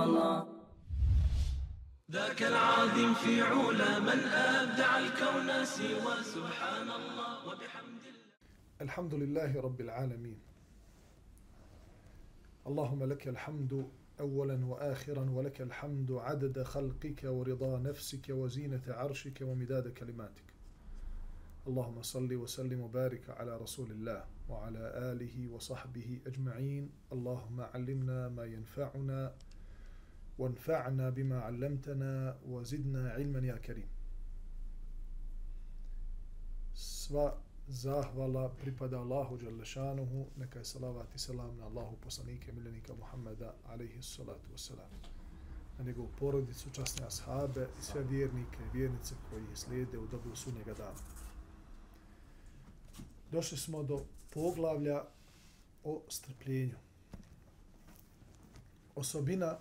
الله 0.03 0.45
ذاك 2.11 2.43
العظيم 2.43 3.15
في 3.15 3.43
علا 3.43 3.99
من 3.99 4.19
أبدع 4.35 4.99
الكون 4.99 5.65
سوى 5.65 6.15
سبحان 6.35 6.89
الله 6.91 7.35
وبحمد 7.49 8.03
الله 8.11 8.81
الحمد 8.81 9.15
لله 9.15 9.61
رب 9.61 9.81
العالمين 9.81 10.39
اللهم 12.67 13.05
لك 13.05 13.29
الحمد 13.29 13.91
أولا 14.21 14.67
وآخرا 14.67 15.31
ولك 15.31 15.61
الحمد 15.61 16.13
عدد 16.13 16.63
خلقك 16.63 17.21
ورضا 17.25 17.79
نفسك 17.79 18.27
وزينة 18.31 18.83
عرشك 18.89 19.39
ومداد 19.43 19.89
كلماتك. 19.89 20.45
اللهم 21.67 22.03
صل 22.03 22.35
وسلم 22.35 22.81
وبارك 22.81 23.31
على 23.31 23.57
رسول 23.57 23.91
الله 23.91 24.25
وعلى 24.49 25.13
آله 25.13 25.49
وصحبه 25.49 26.21
أجمعين. 26.27 26.91
اللهم 27.13 27.61
علمنا 27.61 28.29
ما 28.29 28.45
ينفعنا 28.45 29.35
وانفعنا 30.39 31.11
بما 31.11 31.41
علمتنا 31.41 32.39
وزدنا 32.47 33.11
علما 33.11 33.47
يا 33.47 33.57
كريم. 33.57 33.89
سوا 36.75 37.31
zahvala 37.71 38.49
pripada 38.49 38.99
Allahu 38.99 39.37
Đalešanuhu, 39.37 40.27
neka 40.37 40.59
je 40.59 40.65
salavat 40.65 41.15
i 41.15 41.19
selam 41.19 41.57
na 41.59 41.67
Allahu 41.67 41.97
poslanike, 42.05 42.53
miljenika 42.53 42.95
Muhammeda, 42.95 43.55
alaihi 43.69 44.03
salatu 44.03 44.53
wasalam. 44.53 44.91
Na 45.79 45.85
njegovu 45.85 46.09
porodicu, 46.19 46.71
časne 46.71 47.07
ashabe 47.07 47.69
i 47.81 47.83
sve 47.83 48.03
vjernike 48.03 48.59
i 48.63 48.77
vjernice 48.77 49.15
koji 49.31 49.45
slijede 49.55 49.99
u 49.99 50.07
dobu 50.07 50.37
sunnjega 50.37 50.75
dana. 50.75 50.99
Došli 53.33 53.59
smo 53.59 53.83
do 53.83 54.05
poglavlja 54.35 55.05
o 55.85 56.03
strpljenju. 56.09 56.77
Osobina 58.95 59.59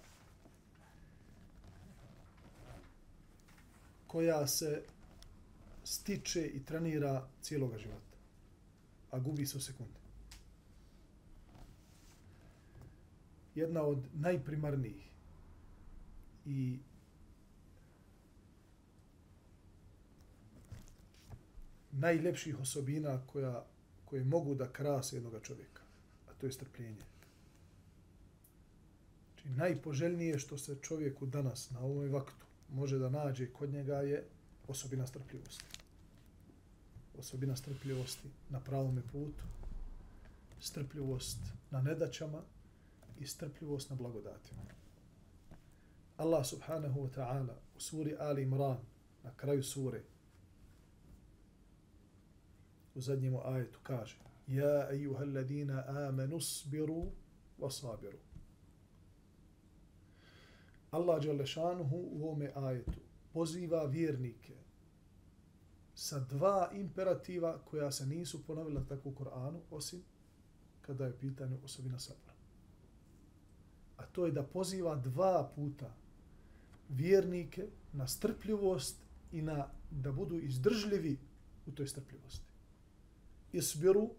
koja 4.08 4.48
se 4.48 4.84
stiče 5.90 6.48
i 6.48 6.66
trenira 6.66 7.28
cijeloga 7.42 7.78
života. 7.78 8.18
A 9.12 9.20
gubi 9.20 9.46
se 9.46 9.58
u 9.58 9.62
sekunde. 9.62 10.00
Jedna 13.56 13.82
od 13.82 14.06
najprimarnijih 14.14 15.10
i 16.46 16.80
najlepših 21.92 22.60
osobina 22.60 23.22
koja, 23.28 23.66
koje 24.06 24.24
mogu 24.24 24.56
da 24.56 24.72
krase 24.72 25.16
jednog 25.16 25.34
čovjeka. 25.44 25.82
A 26.30 26.34
to 26.34 26.46
je 26.46 26.52
strpljenje. 26.52 27.06
Znači, 29.34 29.50
najpoželjnije 29.50 30.40
što 30.40 30.58
se 30.58 30.78
čovjeku 30.82 31.26
danas 31.26 31.70
na 31.72 31.80
ovom 31.80 32.12
vaktu 32.12 32.46
može 32.70 33.00
da 33.00 33.10
nađe 33.10 33.54
kod 33.54 33.70
njega 33.70 33.96
je 33.96 34.26
osobina 34.68 35.08
strpljivosti 35.08 35.79
osobina 37.20 37.56
strpljivosti 37.56 38.30
na 38.50 38.60
pravom 38.60 39.02
putu, 39.12 39.44
strpljivost 40.60 41.40
na 41.72 41.82
nedaćama 41.82 42.42
i 43.20 43.28
strpljivost 43.28 43.90
na 43.90 43.96
blagodatima. 43.96 44.62
Allah 46.18 46.46
subhanahu 46.46 47.02
wa 47.02 47.10
ta'ala 47.10 47.56
u 47.76 47.80
suri 47.80 48.16
Ali 48.20 48.44
Imran 48.44 48.78
na 49.24 49.32
kraju 49.36 49.64
sure 49.64 50.02
u 52.96 53.02
zadnjem 53.02 53.36
ajetu 53.46 53.80
kaže 53.84 54.18
Ja 54.48 54.90
ejuha 54.92 55.24
alladina 55.24 55.84
amanu 55.88 56.42
sbiru 56.42 57.06
wa 57.60 57.72
sabiru. 57.72 58.18
Allah 60.92 61.24
Đalešanuhu 61.24 61.96
u 61.96 62.24
ovome 62.24 62.52
ajetu 62.56 63.00
poziva 63.34 63.86
vjernike 63.86 64.59
sa 66.00 66.20
dva 66.20 66.70
imperativa 66.74 67.58
koja 67.66 67.92
se 67.92 68.06
nisu 68.06 68.44
ponovila 68.44 68.84
tako 68.90 69.10
u 69.10 69.16
Koranu, 69.16 69.62
osim 69.72 70.04
kada 70.82 71.06
je 71.06 71.18
pitanje 71.18 71.58
osobina 71.64 72.00
sabora. 72.00 72.34
A 73.98 74.06
to 74.06 74.26
je 74.26 74.32
da 74.32 74.44
poziva 74.44 74.96
dva 74.96 75.52
puta 75.56 75.94
vjernike 76.90 77.68
na 77.94 78.08
strpljivost 78.08 78.98
i 79.32 79.42
na 79.42 79.68
da 79.92 80.12
budu 80.12 80.40
izdržljivi 80.40 81.20
u 81.66 81.72
toj 81.72 81.88
strpljivosti. 81.88 82.46
Isbiru, 83.52 84.10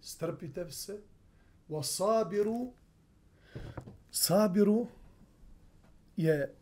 strpite 0.00 0.70
se, 0.70 1.00
wa 1.68 1.82
sabiru, 1.82 2.72
sabiru 4.10 4.86
je 6.16 6.54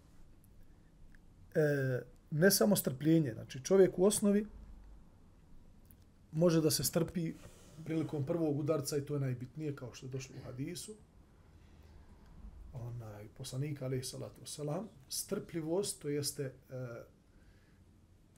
e, 1.55 2.16
ne 2.31 2.51
samo 2.51 2.77
strpljenje, 2.77 3.33
znači 3.33 3.65
čovjek 3.65 3.99
u 3.99 4.05
osnovi 4.05 4.47
može 6.33 6.61
da 6.61 6.71
se 6.71 6.85
strpi 6.85 7.33
prilikom 7.85 8.27
prvog 8.27 8.59
udarca 8.59 8.97
i 8.97 9.05
to 9.05 9.15
je 9.15 9.21
najbitnije 9.21 9.77
kao 9.77 9.95
što 9.95 10.07
je 10.07 10.11
došlo 10.11 10.37
u 10.37 10.45
hadisu. 10.45 10.93
Onaj 12.73 13.29
poslanik 13.37 13.83
alejhi 13.83 14.05
salatu 14.05 14.41
vesselam 14.41 14.89
strpljivost 15.09 16.03
to 16.03 16.09
jeste 16.09 16.43
e, 16.43 16.53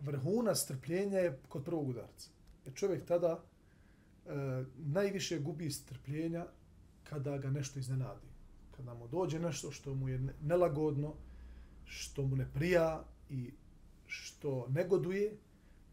vrhuna 0.00 0.54
strpljenja 0.54 1.19
je 1.19 1.38
kod 1.48 1.65
prvog 1.65 1.88
udarca. 1.88 2.31
Jer 2.65 2.75
čovjek 2.75 3.06
tada 3.06 3.43
e, 4.27 4.65
najviše 4.77 5.38
gubi 5.38 5.71
strpljenja 5.71 6.47
kada 7.04 7.38
ga 7.38 7.50
nešto 7.50 7.78
iznenadi. 7.78 8.27
Kada 8.77 8.94
mu 8.94 9.09
dođe 9.09 9.38
nešto 9.38 9.72
što 9.72 9.94
mu 9.94 10.09
je 10.09 10.34
nelagodno, 10.43 11.15
što 11.84 12.22
mu 12.22 12.37
ne 12.37 12.48
prija 12.54 13.04
i 13.31 13.50
što 14.08 14.66
negoduje 14.69 15.36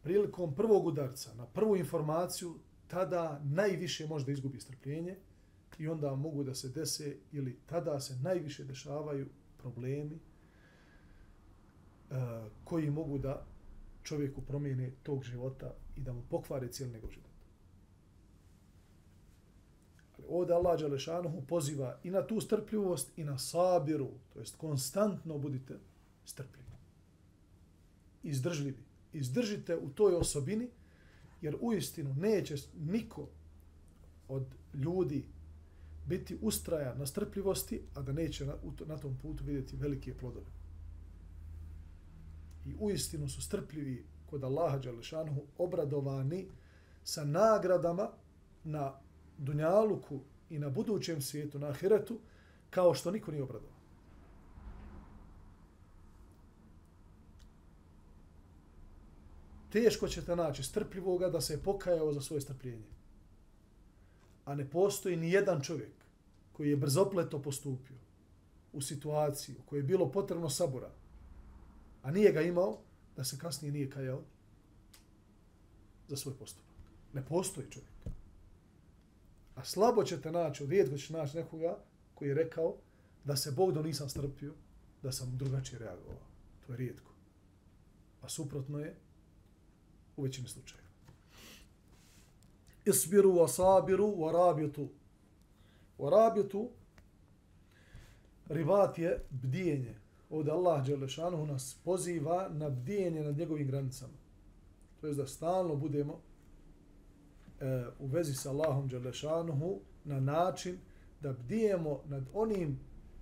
prilikom 0.04 0.56
prvog 0.56 0.86
udarca 0.86 1.34
na 1.34 1.46
prvu 1.46 1.78
informaciju, 1.78 2.56
tada 2.88 3.42
najviše 3.44 4.08
može 4.08 4.26
da 4.26 4.32
izgubi 4.32 4.60
strpljenje 4.60 5.16
i 5.80 5.88
onda 5.88 6.16
mogu 6.16 6.44
da 6.44 6.56
se 6.56 6.70
dese 6.70 7.18
ili 7.32 7.60
tada 7.66 8.00
se 8.00 8.16
najviše 8.16 8.64
dešavaju 8.64 9.28
problemi 9.58 10.20
uh, 12.10 12.18
koji 12.64 12.90
mogu 12.90 13.18
da 13.18 13.46
čovjeku 14.04 14.42
promijene 14.42 14.92
tog 15.04 15.24
života 15.24 15.74
i 15.96 16.02
da 16.02 16.14
mu 16.14 16.22
pokvare 16.30 16.68
cijeli 16.68 16.94
njegov 16.94 17.12
život. 17.12 17.30
Ali 20.18 20.28
ovdje 20.30 20.56
Allah 20.56 20.80
Đalešanuhu 20.80 21.42
poziva 21.48 22.00
i 22.04 22.12
na 22.12 22.28
tu 22.28 22.42
strpljivost 22.42 23.18
i 23.18 23.24
na 23.24 23.38
sabiru, 23.38 24.10
to 24.34 24.40
jest 24.40 24.56
konstantno 24.56 25.38
budite 25.38 25.80
strpljivi 26.26 26.75
izdržljivi. 28.30 28.84
Izdržite 29.14 29.78
u 29.78 29.90
toj 29.90 30.16
osobini, 30.16 30.70
jer 31.42 31.58
u 31.62 31.74
istinu 31.74 32.14
neće 32.14 32.56
niko 32.80 33.28
od 34.28 34.46
ljudi 34.74 35.26
biti 36.06 36.38
ustraja 36.42 36.96
na 36.96 37.06
strpljivosti, 37.06 37.82
a 37.96 38.02
da 38.02 38.12
neće 38.12 38.46
na, 38.46 38.54
na 38.86 38.98
tom 38.98 39.18
putu 39.22 39.44
vidjeti 39.44 39.76
velike 39.76 40.18
plodove. 40.18 40.46
I 42.66 42.76
u 42.80 42.90
istinu 42.90 43.30
su 43.30 43.42
strpljivi 43.42 44.06
kod 44.26 44.44
Allaha 44.44 44.78
Đalešanuhu 44.78 45.42
obradovani 45.58 46.48
sa 47.04 47.26
nagradama 47.26 48.10
na 48.64 48.94
Dunjaluku 49.38 50.20
i 50.50 50.60
na 50.60 50.70
budućem 50.70 51.22
svijetu, 51.22 51.60
na 51.60 51.68
Ahiretu, 51.68 52.20
kao 52.70 52.94
što 52.94 53.12
niko 53.12 53.32
nije 53.32 53.44
obradovan. 53.44 53.75
Teško 59.76 60.08
ćete 60.08 60.36
naći 60.36 60.64
strpljivoga 60.64 61.30
da 61.30 61.42
se 61.42 61.54
je 61.54 61.64
pokajao 61.64 62.14
za 62.14 62.22
svoje 62.22 62.42
strpljenje. 62.42 62.88
A 64.46 64.56
ne 64.56 64.70
postoji 64.70 65.18
ni 65.18 65.32
jedan 65.32 65.62
čovjek 65.62 65.92
koji 66.52 66.70
je 66.70 66.78
brzopleto 66.78 67.42
postupio 67.42 67.98
u 68.74 68.82
situaciji 68.82 69.56
u 69.60 69.64
kojoj 69.66 69.80
je 69.80 69.84
bilo 69.84 70.12
potrebno 70.12 70.50
sabora, 70.50 70.92
a 72.04 72.12
nije 72.12 72.32
ga 72.32 72.42
imao, 72.42 72.78
da 73.16 73.24
se 73.24 73.38
kasnije 73.38 73.72
nije 73.72 73.90
kajao 73.90 74.22
za 76.08 76.18
svoj 76.18 76.38
postupak. 76.40 76.76
Ne 77.14 77.26
postoji 77.26 77.68
čovjek. 77.72 77.92
A 79.56 79.64
slabo 79.64 80.04
ćete 80.04 80.32
naći, 80.32 80.66
rijetko 80.66 80.98
ćete 80.98 81.14
naći 81.14 81.38
nekoga 81.38 81.78
koji 82.14 82.30
je 82.30 82.36
rekao 82.36 82.76
da 83.24 83.36
se 83.36 83.52
Bog 83.52 83.74
do 83.74 83.84
nisam 83.84 84.10
strpio, 84.10 84.54
da 85.04 85.12
sam 85.12 85.38
drugačije 85.38 85.80
reagovao. 85.80 86.28
To 86.66 86.74
je 86.74 86.78
rijetko. 86.78 87.12
A 88.22 88.30
suprotno 88.30 88.80
je 88.80 88.96
u 90.18 90.22
većini 90.22 90.48
slučajeva. 90.48 90.90
Isbiru 92.86 93.32
wa 93.32 93.48
sabiru 93.48 94.08
wa 94.08 94.32
rabitu. 94.32 94.90
Wa 95.98 96.10
rabitu 96.10 96.70
ribat 98.50 98.98
je 98.98 99.26
bdijenje, 99.30 99.96
Ovdje 100.30 100.52
Allah 100.52 100.86
Đelešanuhu 100.86 101.46
nas 101.46 101.78
poziva 101.84 102.50
na 102.50 102.70
bdijenje 102.70 103.24
nad 103.24 103.38
njegovim 103.38 103.68
granicama. 103.68 104.14
To 105.02 105.08
je 105.08 105.14
da 105.14 105.28
stalno 105.28 105.76
budemo 105.76 106.20
e, 107.60 107.86
u 108.00 108.08
vezi 108.08 108.34
sa 108.34 108.50
Allahom 108.50 108.88
Đelešanuhu 108.88 109.80
na 110.04 110.20
način 110.20 110.78
da 111.22 111.34
bdijemo 111.34 112.02
nad 112.08 112.24
onim 112.34 112.80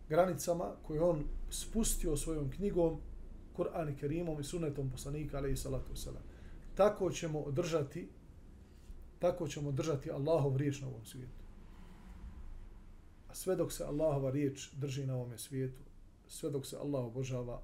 granicama 0.10 0.72
koje 0.88 1.02
on 1.02 1.24
spustio 1.50 2.18
svojom 2.18 2.52
knjigom, 2.52 3.00
Kur'an 3.58 3.90
i 3.90 3.98
Kerimom 3.98 4.40
i 4.40 4.44
sunetom 4.44 4.90
poslanika, 4.92 5.38
alaihi 5.38 5.58
salatu 5.58 5.94
wasalam. 5.94 6.33
Tako 6.76 7.12
ćemo 7.12 7.40
održati 7.40 8.10
tako 9.24 9.48
ćemo 9.48 9.72
držati 9.72 10.12
Allahov 10.12 10.58
riječ 10.58 10.82
na 10.82 10.88
ovom 10.88 11.06
svijetu. 11.06 11.44
A 13.28 13.36
sve 13.36 13.56
dok 13.56 13.72
se 13.72 13.84
Allahova 13.84 14.32
riječ 14.32 14.74
drži 14.74 15.06
na 15.06 15.16
ovom 15.16 15.38
svijetu, 15.38 15.82
sve 16.28 16.50
dok 16.50 16.66
se 16.66 16.78
Allah 16.78 17.06
obožava, 17.06 17.62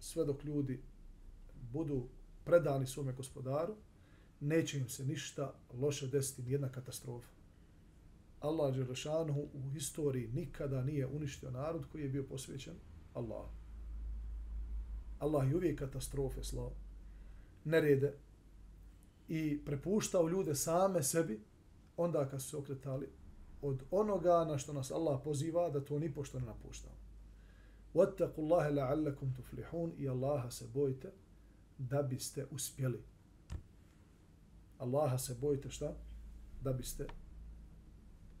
sve 0.00 0.24
dok 0.24 0.44
ljudi 0.44 0.82
budu 1.72 2.08
predani 2.44 2.86
svome 2.86 3.12
gospodaru, 3.12 3.74
neće 4.40 4.78
im 4.78 4.88
se 4.88 5.04
ništa 5.04 5.54
loše 5.74 6.06
desiti, 6.06 6.42
nijedna 6.42 6.68
katastrofa. 6.68 7.28
Allah 8.40 8.74
Đerešanuhu 8.74 9.48
u 9.54 9.70
historiji 9.70 10.28
nikada 10.28 10.82
nije 10.82 11.06
uništio 11.06 11.50
narod 11.50 11.86
koji 11.92 12.02
je 12.02 12.08
bio 12.08 12.24
posvećen 12.28 12.74
Allahu. 13.14 13.52
Allah 15.18 15.48
je 15.48 15.56
uvijek 15.56 15.78
katastrofe 15.78 16.44
slao, 16.44 16.72
nerede 17.64 18.14
i 19.27 19.59
prepuštao 19.65 20.29
ljude 20.29 20.55
same 20.55 21.03
sebi 21.03 21.41
onda 21.97 22.29
kad 22.29 22.41
su 22.41 22.49
se 22.49 22.57
okretali 22.57 23.09
od 23.61 23.83
onoga 23.91 24.45
na 24.45 24.57
što 24.57 24.73
nas 24.73 24.91
Allah 24.91 25.19
poziva 25.23 25.69
da 25.69 25.85
to 25.85 25.99
ni 25.99 26.13
pošto 26.13 26.39
ne 26.39 26.45
napuštamo. 26.45 26.95
وَاتَّقُوا 27.93 28.43
اللَّهَ 28.43 28.69
لَعَلَّكُمْ 28.69 29.27
تُفْلِحُونَ 29.37 29.91
I 29.97 30.09
Allaha 30.09 30.51
se 30.51 30.65
bojite 30.73 31.11
da 31.77 32.03
biste 32.03 32.45
uspjeli. 32.51 33.03
Allaha 34.77 35.17
se 35.17 35.35
bojite 35.41 35.69
šta? 35.69 35.93
Da 36.61 36.73
biste 36.73 37.07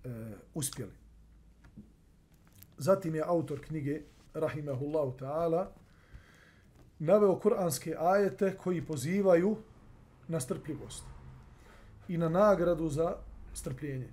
e, 0.03 0.35
uspjeli. 0.53 0.91
Zatim 2.77 3.15
je 3.15 3.23
autor 3.25 3.61
knjige 3.61 4.01
Rahimahullahu 4.33 5.17
ta'ala 5.17 5.67
naveo 6.99 7.39
kuranske 7.39 7.95
ajete 7.99 8.57
koji 8.57 8.85
pozivaju 8.85 9.57
na 10.28 10.40
strpljivost 10.40 11.04
i 12.08 12.18
na 12.18 12.28
nagradu 12.28 12.88
za 12.88 13.16
strpljenje. 13.54 14.08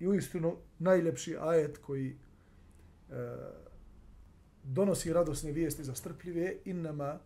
I 0.00 0.08
uistinu 0.08 0.56
najljepši 0.78 1.36
ajet 1.40 1.78
koji 1.78 2.10
e, 2.10 2.16
donosi 4.62 5.12
radosne 5.12 5.52
vijesti 5.52 5.84
za 5.84 5.94
strpljive 5.94 6.56
innama 6.64 7.18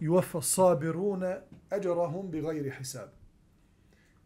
yuwaffa 0.00 0.42
sabiruna 0.42 1.36
ajrahum 1.70 2.30
bighayri 2.30 2.70
hisab 2.78 3.08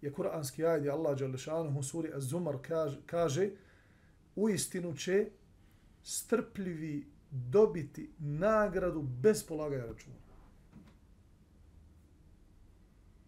je 0.02 0.12
kuranski 0.12 0.64
ajet 0.66 0.88
Allah 0.88 1.16
dželle 1.16 1.38
šanehu 1.38 1.82
suri 1.82 2.10
az-zumar 2.14 2.58
kaže, 2.62 2.98
kaže 3.06 3.50
u 4.36 4.48
istinu 4.48 4.96
će 4.96 5.26
strpljivi 6.02 7.06
dobiti 7.30 8.10
nagradu 8.18 9.02
bez 9.02 9.46
polaganja 9.46 9.86
računa. 9.86 10.16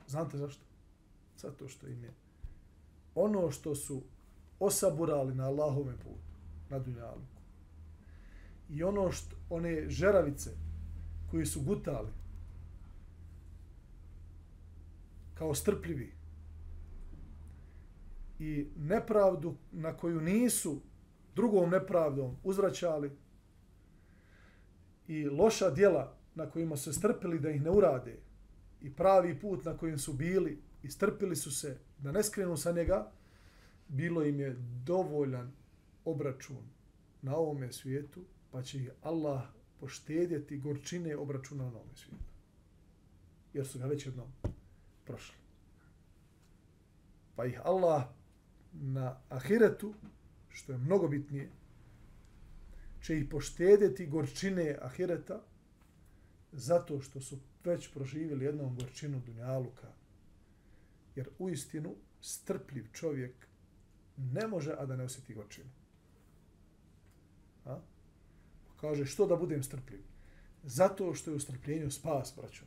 Znate 0.09 0.39
zašto? 0.39 0.65
Zato 1.37 1.69
što 1.69 1.87
im 1.87 2.05
je 2.05 2.15
ono 3.15 3.51
što 3.51 3.75
su 3.75 4.03
osaburali 4.59 5.35
na 5.35 5.45
Allahome 5.45 5.97
putu, 5.97 6.35
na 6.71 6.79
dunjalu, 6.79 7.23
i 8.71 8.83
ono 8.83 9.13
što 9.13 9.37
one 9.51 9.89
žeravice 9.89 10.51
koji 11.31 11.47
su 11.47 11.63
gutali 11.63 12.09
kao 15.35 15.55
strpljivi 15.55 16.13
i 18.39 18.67
nepravdu 18.77 19.55
na 19.73 19.97
koju 19.97 20.21
nisu 20.21 20.81
drugom 21.35 21.71
nepravdom 21.71 22.37
uzvraćali 22.45 23.11
i 25.09 25.29
loša 25.29 25.71
djela 25.71 26.17
na 26.35 26.51
kojima 26.51 26.77
se 26.77 26.93
strpili 26.93 27.39
da 27.39 27.51
ih 27.51 27.63
ne 27.63 27.71
urade 27.71 28.19
i 28.85 28.91
pravi 28.91 29.41
put 29.41 29.65
na 29.65 29.77
kojem 29.77 29.99
su 29.99 30.13
bili 30.13 30.63
i 30.83 30.91
strpili 30.91 31.37
su 31.37 31.51
se 31.51 31.79
da 31.99 32.13
ne 32.13 32.23
skrenu 32.23 32.57
sa 32.57 32.73
njega, 32.73 33.11
bilo 33.89 34.25
im 34.25 34.41
je 34.41 34.57
dovoljan 34.85 35.53
obračun 36.05 36.63
na 37.23 37.37
ovome 37.37 37.73
svijetu 37.73 38.25
pa 38.51 38.63
će 38.63 38.79
ih 38.79 38.91
Allah 39.03 39.43
poštedjeti 39.81 40.59
gorčine 40.59 41.17
obračuna 41.17 41.65
na 41.65 41.71
ovom 41.71 41.97
svijetu. 41.97 42.25
Jer 43.55 43.67
su 43.67 43.79
ga 43.79 43.87
već 43.87 44.07
jednom 44.07 44.29
prošli. 45.05 45.37
Pa 47.37 47.47
ih 47.47 47.61
Allah 47.65 48.05
na 48.73 49.21
ahiretu, 49.29 49.95
što 50.49 50.73
je 50.73 50.79
mnogo 50.79 51.09
bitnije, 51.09 51.51
će 53.03 53.19
ih 53.19 53.25
poštedjeti 53.31 54.07
gorčine 54.07 54.79
ahireta 54.83 55.43
zato 56.53 57.01
što 57.01 57.21
su 57.21 57.39
već 57.65 57.93
proživjeli 57.93 58.45
jednom 58.45 58.77
gorčinu 58.77 59.21
dunjaluka. 59.27 59.93
Jer 61.17 61.29
u 61.39 61.51
istinu 61.51 61.95
strpljiv 62.21 62.87
čovjek 62.93 63.47
ne 64.17 64.47
može, 64.47 64.75
a 64.79 64.87
da 64.87 64.97
ne 64.97 65.05
osjeti 65.05 65.35
gorčinu. 65.35 65.71
A? 67.65 67.79
Pa 68.67 68.81
kaže, 68.81 69.07
što 69.07 69.27
da 69.27 69.37
budem 69.37 69.63
strpljiv? 69.63 70.03
Zato 70.63 71.15
što 71.15 71.31
je 71.31 71.37
u 71.37 71.41
strpljenju 71.41 71.91
spas, 71.91 72.33
braćo. 72.37 72.65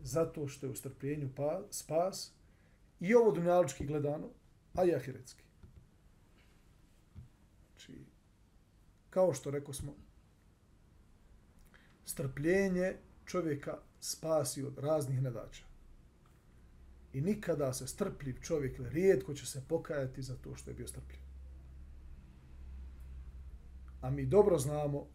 Zato 0.00 0.48
što 0.48 0.66
je 0.66 0.72
u 0.72 0.76
strpljenju 0.76 1.30
pa, 1.36 1.62
spas 1.70 2.32
i 3.00 3.14
ovo 3.14 3.32
dunjalički 3.32 3.86
gledano, 3.86 4.28
a 4.74 4.84
i 4.84 4.94
ahiretski. 4.94 5.42
Znači, 7.70 8.04
kao 9.10 9.34
što 9.34 9.50
rekao 9.50 9.74
smo, 9.74 9.94
strpljenje 12.04 12.96
čovjeka 13.26 13.78
spasi 14.00 14.62
od 14.62 14.78
raznih 14.78 15.22
nedaća. 15.22 15.64
I 17.12 17.20
nikada 17.20 17.72
se 17.72 17.86
strpljiv 17.86 18.40
čovjek 18.42 18.80
rijetko 18.80 19.34
će 19.34 19.46
se 19.46 19.62
pokajati 19.68 20.22
za 20.22 20.36
to 20.36 20.56
što 20.56 20.70
je 20.70 20.74
bio 20.74 20.88
strpljiv 20.88 21.26
a 24.06 24.10
mi 24.10 24.26
dobro 24.26 24.58
znamo 24.58 25.06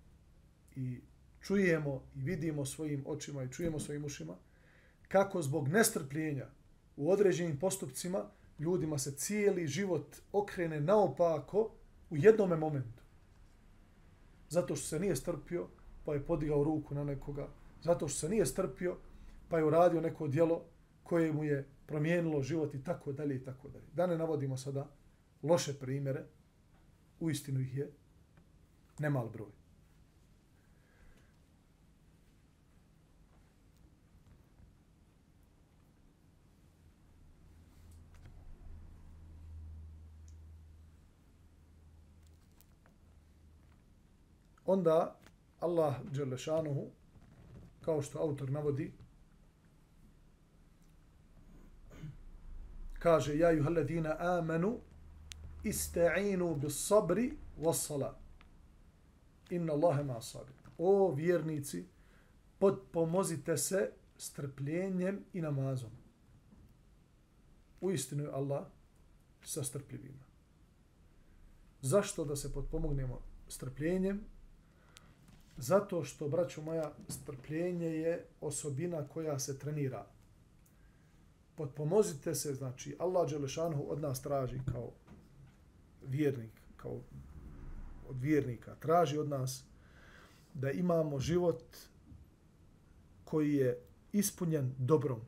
i 0.76 1.02
čujemo 1.42 2.04
i 2.16 2.22
vidimo 2.22 2.66
svojim 2.66 3.04
očima 3.08 3.44
i 3.44 3.52
čujemo 3.52 3.80
svojim 3.80 4.06
ušima 4.06 4.36
kako 5.08 5.42
zbog 5.42 5.68
nestrpljenja 5.68 6.48
u 6.96 7.12
određenim 7.12 7.60
postupcima 7.60 8.26
ljudima 8.60 8.98
se 8.98 9.16
cijeli 9.16 9.68
život 9.68 10.16
okrene 10.32 10.82
naopako 10.82 11.72
u 12.10 12.18
jednom 12.18 12.60
momentu. 12.60 13.04
Zato 14.50 14.76
što 14.76 14.88
se 14.88 15.00
nije 15.00 15.16
strpio, 15.16 15.68
pa 16.06 16.14
je 16.14 16.26
podigao 16.26 16.64
ruku 16.64 16.96
na 16.96 17.04
nekoga. 17.04 17.48
Zato 17.82 18.08
što 18.08 18.20
se 18.20 18.30
nije 18.30 18.46
strpio, 18.46 18.98
pa 19.50 19.58
je 19.58 19.66
uradio 19.66 20.02
neko 20.02 20.28
dijelo 20.28 20.62
koje 21.04 21.34
mu 21.34 21.44
je 21.44 21.68
promijenilo 21.86 22.42
život 22.42 22.74
i 22.74 22.84
tako 22.84 23.12
dalje 23.12 23.36
i 23.36 23.44
tako 23.44 23.70
dalje. 23.70 23.86
Da 23.94 24.08
ne 24.08 24.18
navodimo 24.18 24.58
sada 24.58 24.88
loše 25.44 25.74
primjere, 25.74 26.24
u 27.20 27.30
istinu 27.30 27.60
ih 27.60 27.78
je 27.78 27.92
nemal 29.00 29.30
broj. 29.30 29.52
Onda 44.66 45.16
Allah 45.60 45.96
Đelešanuhu, 46.12 46.88
kao 47.82 48.02
što 48.02 48.20
autor 48.20 48.52
navodi, 48.52 48.92
kaže, 53.00 53.38
ja 53.38 53.52
juhaladina 53.52 54.16
amanu, 54.20 54.80
ista'inu 55.64 56.56
bis 56.56 56.88
sabri 56.88 57.34
was 57.58 57.88
salat 57.88 58.22
inna 59.52 59.74
Allahe 59.74 60.04
ma 60.04 60.22
sabir. 60.22 60.56
O 60.78 61.14
vjernici, 61.16 61.86
podpomozite 62.60 63.58
se 63.58 63.92
strpljenjem 64.18 65.26
i 65.34 65.42
namazom. 65.42 65.92
U 67.82 67.92
istinu 67.92 68.24
je 68.24 68.32
Allah 68.32 68.66
sa 69.44 69.64
strpljivima. 69.64 70.24
Zašto 71.82 72.26
da 72.26 72.36
se 72.36 72.54
podpomognemo 72.54 73.22
strpljenjem? 73.48 74.26
Zato 75.62 76.04
što, 76.04 76.28
braćo 76.28 76.62
moja, 76.62 76.92
strpljenje 77.10 77.88
je 77.88 78.26
osobina 78.42 79.08
koja 79.08 79.40
se 79.40 79.60
trenira. 79.60 80.06
Potpomozite 81.56 82.36
se, 82.36 82.54
znači, 82.54 82.96
Allah 83.00 83.30
Đelešanhu 83.30 83.86
od 83.90 84.02
nas 84.02 84.22
traži 84.22 84.60
kao 84.72 84.90
vjernik, 86.08 86.52
kao 86.78 87.00
od 88.10 88.22
vjernika 88.22 88.76
traži 88.76 89.18
od 89.18 89.30
nas 89.30 89.64
da 90.54 90.72
imamo 90.72 91.20
život 91.20 91.64
koji 93.24 93.54
je 93.54 93.80
ispunjen 94.14 94.74
dobrom, 94.78 95.22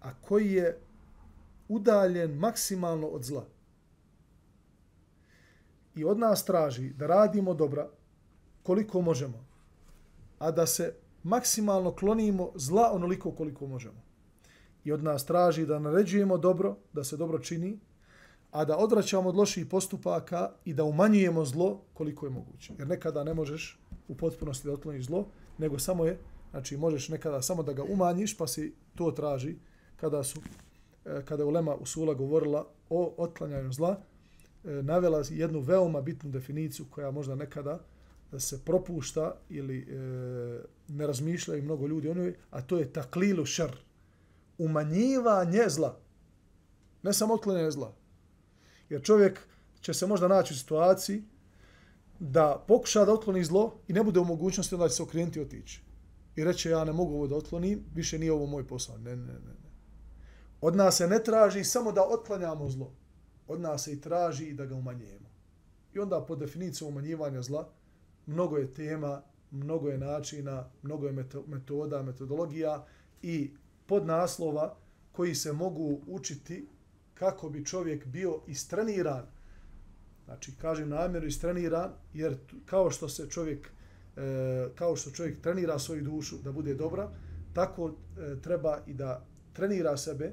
a 0.00 0.14
koji 0.14 0.52
je 0.52 0.78
udaljen 1.68 2.38
maksimalno 2.38 3.06
od 3.06 3.24
zla. 3.24 3.44
I 5.94 6.04
od 6.04 6.18
nas 6.18 6.44
traži 6.44 6.90
da 6.90 7.06
radimo 7.06 7.54
dobra 7.54 7.90
koliko 8.66 9.00
možemo, 9.00 9.44
a 10.38 10.50
da 10.50 10.66
se 10.66 10.94
maksimalno 11.22 11.92
klonimo 11.94 12.50
zla 12.54 12.90
onoliko 12.92 13.32
koliko 13.32 13.66
možemo. 13.66 14.02
I 14.84 14.92
od 14.92 15.02
nas 15.02 15.26
traži 15.26 15.66
da 15.66 15.78
naređujemo 15.78 16.38
dobro, 16.38 16.76
da 16.92 17.04
se 17.04 17.16
dobro 17.16 17.38
čini, 17.38 17.78
a 18.50 18.64
da 18.64 18.76
odvraćamo 18.76 19.28
od 19.28 19.36
loših 19.36 19.66
postupaka 19.66 20.50
i 20.64 20.74
da 20.74 20.84
umanjujemo 20.84 21.44
zlo 21.44 21.80
koliko 21.94 22.26
je 22.26 22.30
moguće. 22.30 22.72
Jer 22.78 22.88
nekada 22.88 23.24
ne 23.24 23.34
možeš 23.34 23.78
u 24.08 24.14
potpunosti 24.14 24.68
da 24.68 24.74
otkloniš 24.74 25.06
zlo, 25.06 25.26
nego 25.58 25.78
samo 25.78 26.04
je, 26.04 26.18
znači 26.50 26.76
možeš 26.76 27.08
nekada 27.08 27.42
samo 27.42 27.62
da 27.62 27.72
ga 27.72 27.84
umanjiš, 27.84 28.36
pa 28.36 28.46
se 28.46 28.70
to 28.94 29.10
traži 29.10 29.56
kada 29.96 30.22
su 30.24 30.40
e, 31.04 31.22
kada 31.24 31.42
je 31.42 31.46
Ulema 31.46 31.74
Usula 31.74 32.14
govorila 32.14 32.66
o 32.90 33.14
otklanjanju 33.16 33.72
zla, 33.72 33.98
e, 34.64 34.70
navela 34.82 35.22
jednu 35.30 35.60
veoma 35.60 36.00
bitnu 36.00 36.30
definiciju 36.30 36.86
koja 36.90 37.10
možda 37.10 37.34
nekada 37.34 37.78
se 38.38 38.64
propušta 38.64 39.34
ili 39.48 39.78
e, 39.78 39.94
ne 40.88 41.06
razmišljaju 41.06 41.62
mnogo 41.62 41.86
ljudi 41.86 42.08
o 42.08 42.14
njoj, 42.14 42.34
a 42.50 42.62
to 42.62 42.78
je 42.78 42.92
taklilu 42.92 43.44
šer. 43.44 43.76
Umanjivanje 44.58 45.64
zla. 45.68 45.98
Ne 47.02 47.12
samo 47.12 47.34
otklanjanje 47.34 47.70
zla. 47.70 47.94
Jer 48.88 49.02
čovjek 49.02 49.40
će 49.80 49.94
se 49.94 50.06
možda 50.06 50.28
naći 50.28 50.54
u 50.54 50.56
situaciji 50.56 51.22
da 52.18 52.64
pokuša 52.68 53.04
da 53.04 53.12
otkloni 53.12 53.44
zlo 53.44 53.80
i 53.88 53.92
ne 53.92 54.02
bude 54.02 54.20
u 54.20 54.24
mogućnosti 54.24 54.74
onda 54.74 54.88
će 54.88 54.94
se 54.94 55.02
okrenuti 55.02 55.38
i 55.38 55.42
otići. 55.42 55.82
I 56.36 56.44
reće 56.44 56.70
ja 56.70 56.84
ne 56.84 56.92
mogu 56.92 57.14
ovo 57.14 57.26
da 57.26 57.36
otklonim, 57.36 57.84
više 57.94 58.18
nije 58.18 58.32
ovo 58.32 58.46
moj 58.46 58.66
posao. 58.66 58.98
Ne, 58.98 59.16
ne, 59.16 59.32
ne. 59.32 59.32
ne. 59.32 59.70
Od 60.60 60.76
nas 60.76 60.96
se 60.96 61.06
ne 61.06 61.24
traži 61.24 61.64
samo 61.64 61.92
da 61.92 62.02
otklanjamo 62.02 62.70
zlo. 62.70 62.92
Od 63.46 63.60
nas 63.60 63.84
se 63.84 63.92
i 63.92 64.00
traži 64.00 64.52
da 64.52 64.66
ga 64.66 64.74
umanjujemo. 64.74 65.28
I 65.94 65.98
onda 65.98 66.24
po 66.28 66.36
definiciju 66.36 66.88
umanjivanja 66.88 67.42
zla 67.42 67.68
mnogo 68.26 68.56
je 68.56 68.74
tema, 68.74 69.22
mnogo 69.50 69.88
je 69.88 69.98
načina, 69.98 70.70
mnogo 70.82 71.06
je 71.06 71.26
metoda, 71.46 72.02
metodologija 72.02 72.86
i 73.22 73.50
podnaslova 73.86 74.76
koji 75.12 75.34
se 75.34 75.52
mogu 75.52 76.00
učiti 76.06 76.68
kako 77.14 77.50
bi 77.50 77.64
čovjek 77.64 78.06
bio 78.06 78.40
istreniran. 78.46 79.26
Znači, 80.24 80.52
kažem 80.60 80.88
namjeru 80.88 81.26
istreniran, 81.26 81.90
jer 82.14 82.36
kao 82.66 82.90
što 82.90 83.08
se 83.08 83.30
čovjek 83.30 83.70
e, 84.16 84.68
kao 84.74 84.96
što 84.96 85.10
čovjek 85.10 85.40
trenira 85.40 85.78
svoju 85.78 86.02
dušu 86.02 86.36
da 86.44 86.52
bude 86.52 86.74
dobra, 86.74 87.10
tako 87.52 87.88
e, 88.18 88.40
treba 88.42 88.78
i 88.86 88.94
da 88.94 89.26
trenira 89.52 89.96
sebe 89.96 90.32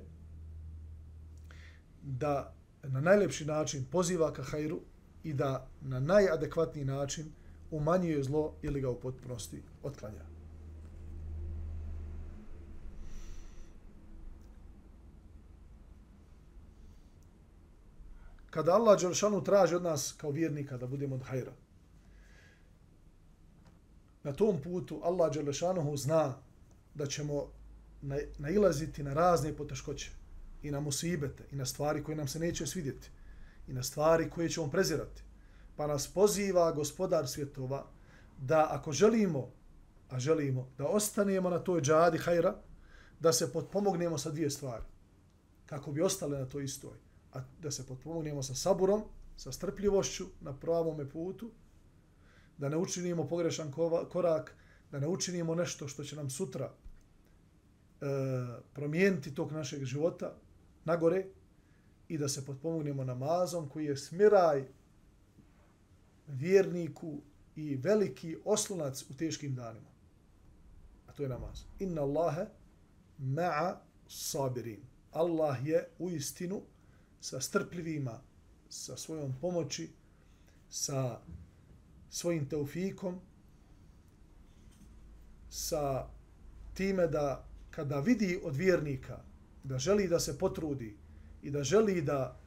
da 2.01 2.53
na 2.83 3.01
najlepši 3.01 3.45
način 3.45 3.85
poziva 3.91 4.33
ka 4.33 4.43
hajru 4.43 4.81
i 5.23 5.33
da 5.33 5.67
na 5.81 5.99
najadekvatniji 5.99 6.85
način 6.85 7.25
umanjuje 7.73 8.23
zlo 8.23 8.53
ili 8.61 8.81
ga 8.81 8.89
u 8.89 8.99
potpunosti 8.99 9.63
otklanja. 9.83 10.25
Kada 18.49 18.73
Allah 18.73 18.99
Đelšanu 19.01 19.43
traži 19.43 19.75
od 19.75 19.83
nas 19.83 20.13
kao 20.17 20.31
vjernika 20.31 20.77
da 20.77 20.87
budemo 20.87 21.15
od 21.15 21.23
hajra, 21.23 21.53
na 24.23 24.33
tom 24.33 24.61
putu 24.61 25.01
Allah 25.03 25.33
Đelešanu 25.33 25.97
zna 25.97 26.33
da 26.95 27.05
ćemo 27.05 27.51
nailaziti 28.37 29.03
na 29.03 29.13
razne 29.13 29.53
poteškoće 29.53 30.11
i 30.63 30.71
na 30.71 30.79
musibete 30.79 31.43
i 31.51 31.55
na 31.55 31.65
stvari 31.65 32.03
koje 32.03 32.15
nam 32.15 32.27
se 32.27 32.39
neće 32.39 32.67
svidjeti 32.67 33.09
i 33.67 33.73
na 33.73 33.83
stvari 33.83 34.29
koje 34.29 34.49
ćemo 34.49 34.69
prezirati. 34.69 35.23
Pa 35.75 35.87
nas 35.87 36.07
poziva 36.07 36.71
gospodar 36.71 37.27
svjetova 37.27 37.85
da 38.37 38.67
ako 38.71 38.91
želimo, 38.91 39.51
a 40.09 40.19
želimo, 40.19 40.67
da 40.77 40.87
ostanemo 40.87 41.49
na 41.49 41.59
toj 41.59 41.81
džadi 41.81 42.17
hajra, 42.17 42.55
da 43.19 43.33
se 43.33 43.53
potpomognemo 43.53 44.17
sa 44.17 44.31
dvije 44.31 44.49
stvari. 44.49 44.83
Kako 45.65 45.91
bi 45.91 46.01
ostale 46.01 46.39
na 46.39 46.45
toj 46.45 46.63
istoj. 46.63 46.97
A 47.33 47.41
da 47.61 47.71
se 47.71 47.87
potpomognemo 47.87 48.43
sa 48.43 48.55
saburom, 48.55 49.03
sa 49.37 49.51
strpljivošću 49.51 50.25
na 50.41 50.53
pravom 50.53 51.09
putu, 51.13 51.51
da 52.57 52.69
ne 52.69 52.77
učinimo 52.77 53.27
pogrešan 53.27 53.71
korak, 54.11 54.55
da 54.91 54.99
ne 54.99 55.07
učinimo 55.07 55.55
nešto 55.55 55.87
što 55.87 56.03
će 56.03 56.15
nam 56.15 56.29
sutra 56.29 56.65
e, 56.65 58.05
promijeniti 58.73 59.35
tog 59.35 59.51
našeg 59.51 59.83
života 59.83 60.35
na 60.85 60.95
gore 60.95 61.25
i 62.07 62.17
da 62.17 62.29
se 62.29 62.45
potpomognemo 62.45 63.03
namazom 63.03 63.69
koji 63.69 63.85
je 63.85 63.97
smiraj 63.97 64.67
vjerniku 66.27 67.21
i 67.55 67.75
veliki 67.75 68.37
oslonac 68.45 69.03
u 69.09 69.13
teškim 69.13 69.55
danima. 69.55 69.89
A 71.07 71.11
to 71.11 71.23
je 71.23 71.29
namaz. 71.29 71.63
Inna 71.79 72.01
Allahe 72.01 72.45
ma'a 73.19 73.75
sabirin. 74.07 74.81
Allah 75.11 75.67
je 75.67 75.87
u 75.99 76.09
istinu 76.09 76.61
sa 77.21 77.41
strpljivima, 77.41 78.21
sa 78.69 78.97
svojom 78.97 79.35
pomoći, 79.41 79.89
sa 80.69 81.19
svojim 82.09 82.49
teufikom, 82.49 83.19
sa 85.49 86.07
time 86.73 87.07
da 87.07 87.45
kada 87.71 87.99
vidi 87.99 88.39
od 88.43 88.55
vjernika 88.55 89.19
da 89.63 89.77
želi 89.77 90.07
da 90.07 90.19
se 90.19 90.37
potrudi 90.37 90.97
i 91.41 91.51
da 91.51 91.63
želi 91.63 92.01
da 92.01 92.39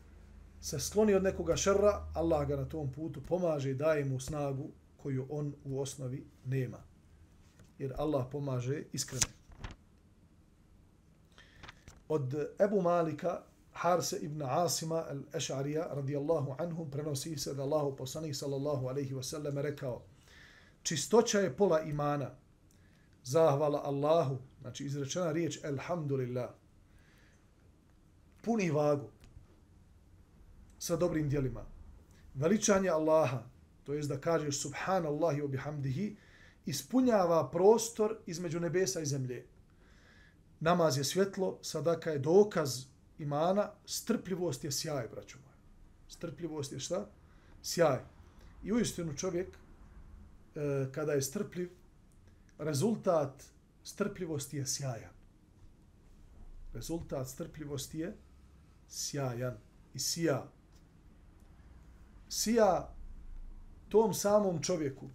se 0.61 0.81
skloni 0.81 1.15
od 1.15 1.23
nekoga 1.23 1.57
šerra, 1.57 2.07
Allah 2.15 2.49
ga 2.49 2.57
na 2.57 2.65
tom 2.65 2.93
putu 2.93 3.21
pomaže 3.29 3.71
i 3.71 3.75
daje 3.75 4.05
mu 4.05 4.21
snagu 4.21 4.71
koju 4.97 5.27
on 5.31 5.55
u 5.65 5.81
osnovi 5.81 6.27
nema. 6.45 6.79
Jer 7.79 7.93
Allah 7.99 8.27
pomaže 8.33 8.83
iskreno. 8.93 9.27
Od 12.09 12.35
Ebu 12.59 12.83
Malika, 12.83 13.43
Harse 13.77 14.19
ibn 14.23 14.43
Asima 14.43 15.05
al-Eš'arija 15.11 15.95
radijallahu 15.95 16.55
anhum 16.59 16.91
prenosi 16.91 17.37
se 17.37 17.55
da 17.55 17.63
Allahu 17.63 17.97
poslanik 17.97 18.37
sallallahu 18.37 18.87
alaihi 18.87 19.15
wasallam 19.15 19.61
rekao 19.61 20.03
čistoća 20.83 21.39
je 21.39 21.57
pola 21.57 21.81
imana 21.81 22.31
zahvala 23.25 23.83
Allahu 23.85 24.39
znači 24.61 24.85
izrečena 24.85 25.33
riječ 25.33 25.65
alhamdulillah 25.65 26.51
puni 28.43 28.71
vagu 28.71 29.09
sa 30.87 30.97
dobrim 30.97 31.29
dijelima. 31.29 31.65
Veličanje 32.35 32.89
Allaha, 32.91 33.43
to 33.85 33.95
jest 33.95 34.09
da 34.09 34.21
kažeš 34.21 34.61
subhanallahi 34.63 35.41
wa 35.43 35.49
bihamdihi, 35.49 36.17
ispunjava 36.67 37.51
prostor 37.51 38.19
između 38.27 38.61
nebesa 38.61 39.01
i 39.01 39.07
zemlje. 39.07 39.47
Namaz 40.61 40.99
je 40.99 41.05
svjetlo, 41.05 41.59
sadaka 41.63 42.11
je 42.11 42.19
dokaz 42.19 42.85
imana, 43.19 43.71
strpljivost 43.87 44.65
je 44.65 44.73
sjaj, 44.73 45.09
braćo 45.09 45.39
moje. 45.39 45.57
Strpljivost 46.09 46.73
je 46.73 46.81
šta? 46.81 47.07
Sjaj. 47.63 48.01
I 48.63 48.73
uistinu 48.73 49.17
čovjek, 49.17 49.49
e, 49.49 50.87
kada 50.93 51.13
je 51.13 51.23
strpljiv, 51.23 51.71
rezultat 52.59 53.45
strpljivosti 53.83 54.57
je 54.57 54.67
sjajan. 54.67 55.15
Rezultat 56.75 57.29
strpljivosti 57.29 57.99
je 57.99 58.17
sjajan 58.89 59.57
i 59.95 59.99
sija 59.99 60.47
sija 62.29 62.95
tom 63.89 64.15
samom 64.15 64.63
čovjeku 64.63 65.07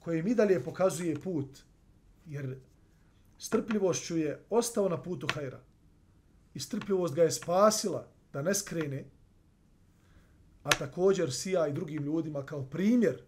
koji 0.00 0.22
mi 0.22 0.34
dalje 0.34 0.64
pokazuje 0.64 1.20
put, 1.20 1.58
jer 2.26 2.58
strpljivošću 3.38 4.16
je 4.16 4.44
ostao 4.50 4.88
na 4.88 5.02
putu 5.02 5.26
hajra 5.34 5.60
i 6.54 6.60
strpljivost 6.60 7.14
ga 7.14 7.22
je 7.22 7.30
spasila 7.30 8.06
da 8.32 8.42
ne 8.42 8.54
skrene, 8.54 9.04
a 10.62 10.70
također 10.70 11.32
sija 11.32 11.68
i 11.68 11.72
drugim 11.72 12.02
ljudima 12.02 12.46
kao 12.46 12.62
primjer 12.62 13.22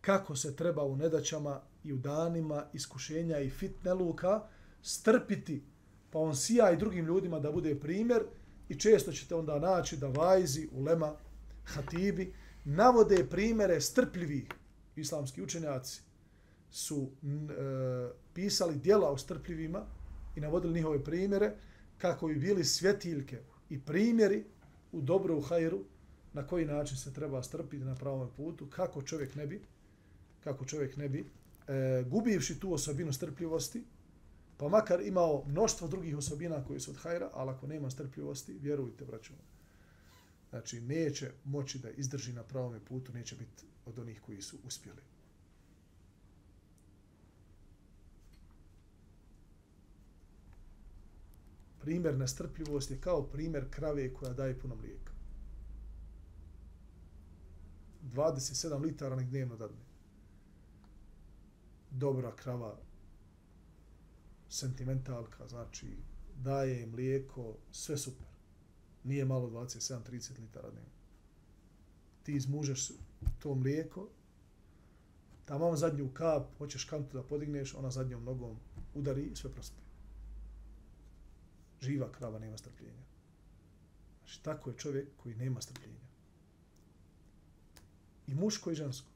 kako 0.00 0.36
se 0.36 0.56
treba 0.56 0.84
u 0.84 0.96
nedaćama 0.96 1.60
i 1.84 1.92
u 1.92 1.96
danima 1.96 2.64
iskušenja 2.72 3.38
i 3.38 3.50
fitne 3.50 3.94
luka 3.94 4.42
strpiti, 4.82 5.62
pa 6.10 6.18
on 6.18 6.36
sija 6.36 6.70
i 6.70 6.76
drugim 6.76 7.06
ljudima 7.06 7.40
da 7.40 7.52
bude 7.52 7.80
primjer 7.80 8.22
i 8.68 8.78
često 8.78 9.12
ćete 9.12 9.34
onda 9.34 9.58
naći 9.58 9.96
da 9.96 10.08
vajzi, 10.08 10.68
ulema, 10.72 11.16
hatibi, 11.64 12.34
navode 12.68 13.26
primere 13.30 13.80
strpljivih 13.80 14.48
islamski 14.96 15.42
učenjaci. 15.42 16.02
Su 16.70 17.10
e, 17.22 17.38
pisali 18.34 18.76
dijela 18.76 19.10
o 19.10 19.18
strpljivima 19.18 19.86
i 20.36 20.40
navodili 20.40 20.74
njihove 20.74 21.04
primjere 21.04 21.56
kako 21.98 22.26
bi 22.26 22.34
bili 22.34 22.64
svjetiljke 22.64 23.38
i 23.70 23.80
primjeri 23.80 24.44
u 24.92 25.00
dobru 25.00 25.38
u 25.38 25.40
hajru 25.40 25.84
na 26.32 26.46
koji 26.46 26.66
način 26.66 26.96
se 26.96 27.12
treba 27.12 27.42
strpiti 27.42 27.84
na 27.84 27.94
pravom 27.94 28.28
putu, 28.36 28.66
kako 28.70 29.02
čovjek 29.02 29.34
ne 29.34 29.46
bi 29.46 29.62
kako 30.44 30.64
čovjek 30.64 30.96
ne 30.96 31.08
bi, 31.08 31.30
e, 31.68 32.04
gubivši 32.06 32.60
tu 32.60 32.72
osobinu 32.72 33.12
strpljivosti, 33.12 33.84
pa 34.56 34.68
makar 34.68 35.00
imao 35.00 35.44
mnoštvo 35.46 35.88
drugih 35.88 36.16
osobina 36.16 36.64
koji 36.64 36.80
su 36.80 36.90
od 36.90 36.96
hajra, 36.96 37.30
ali 37.32 37.50
ako 37.50 37.66
nema 37.66 37.90
strpljivosti, 37.90 38.58
vjerujte, 38.60 39.04
braćo, 39.04 39.32
znači 40.50 40.80
neće 40.80 41.30
moći 41.44 41.78
da 41.78 41.90
izdrži 41.90 42.32
na 42.32 42.42
pravom 42.42 42.80
putu, 42.88 43.12
neće 43.12 43.36
biti 43.36 43.66
od 43.86 43.98
onih 43.98 44.20
koji 44.20 44.42
su 44.42 44.58
uspjeli. 44.64 45.02
Primjer 51.80 52.18
nestrpljivosti 52.18 52.94
je 52.94 53.00
kao 53.00 53.22
primjer 53.22 53.70
krave 53.70 54.14
koja 54.14 54.32
daje 54.32 54.58
puno 54.58 54.74
mlijeka. 54.74 55.12
27 58.14 58.82
litara 58.82 59.16
nek 59.16 59.28
dnevno 59.28 59.56
dadne. 59.56 59.84
Dobra 61.90 62.36
krava, 62.36 62.76
sentimentalka, 64.48 65.46
znači 65.46 65.96
daje 66.36 66.86
mlijeko, 66.86 67.56
sve 67.72 67.98
super. 67.98 68.27
Nije 69.04 69.24
malo 69.24 69.50
27-30 69.50 70.38
litara 70.38 70.70
dnevno. 70.70 70.90
Ti 72.22 72.32
izmužeš 72.32 72.90
to 73.38 73.54
mlijeko, 73.54 74.08
tamo 75.44 75.76
zadnju 75.76 76.10
kap, 76.14 76.58
hoćeš 76.58 76.84
kantu 76.84 77.16
da 77.16 77.22
podigneš, 77.22 77.74
ona 77.74 77.90
zadnjom 77.90 78.24
nogom 78.24 78.56
udari 78.94 79.22
i 79.22 79.36
sve 79.36 79.52
prospe. 79.52 79.80
Živa 81.80 82.12
krava 82.12 82.38
nema 82.38 82.58
strpljenja. 82.58 83.02
Znači, 84.18 84.42
tako 84.42 84.70
je 84.70 84.76
čovjek 84.76 85.08
koji 85.16 85.34
nema 85.34 85.60
strpljenja. 85.60 86.00
I 88.26 88.34
muško 88.34 88.70
i 88.70 88.74
žensko. 88.74 89.08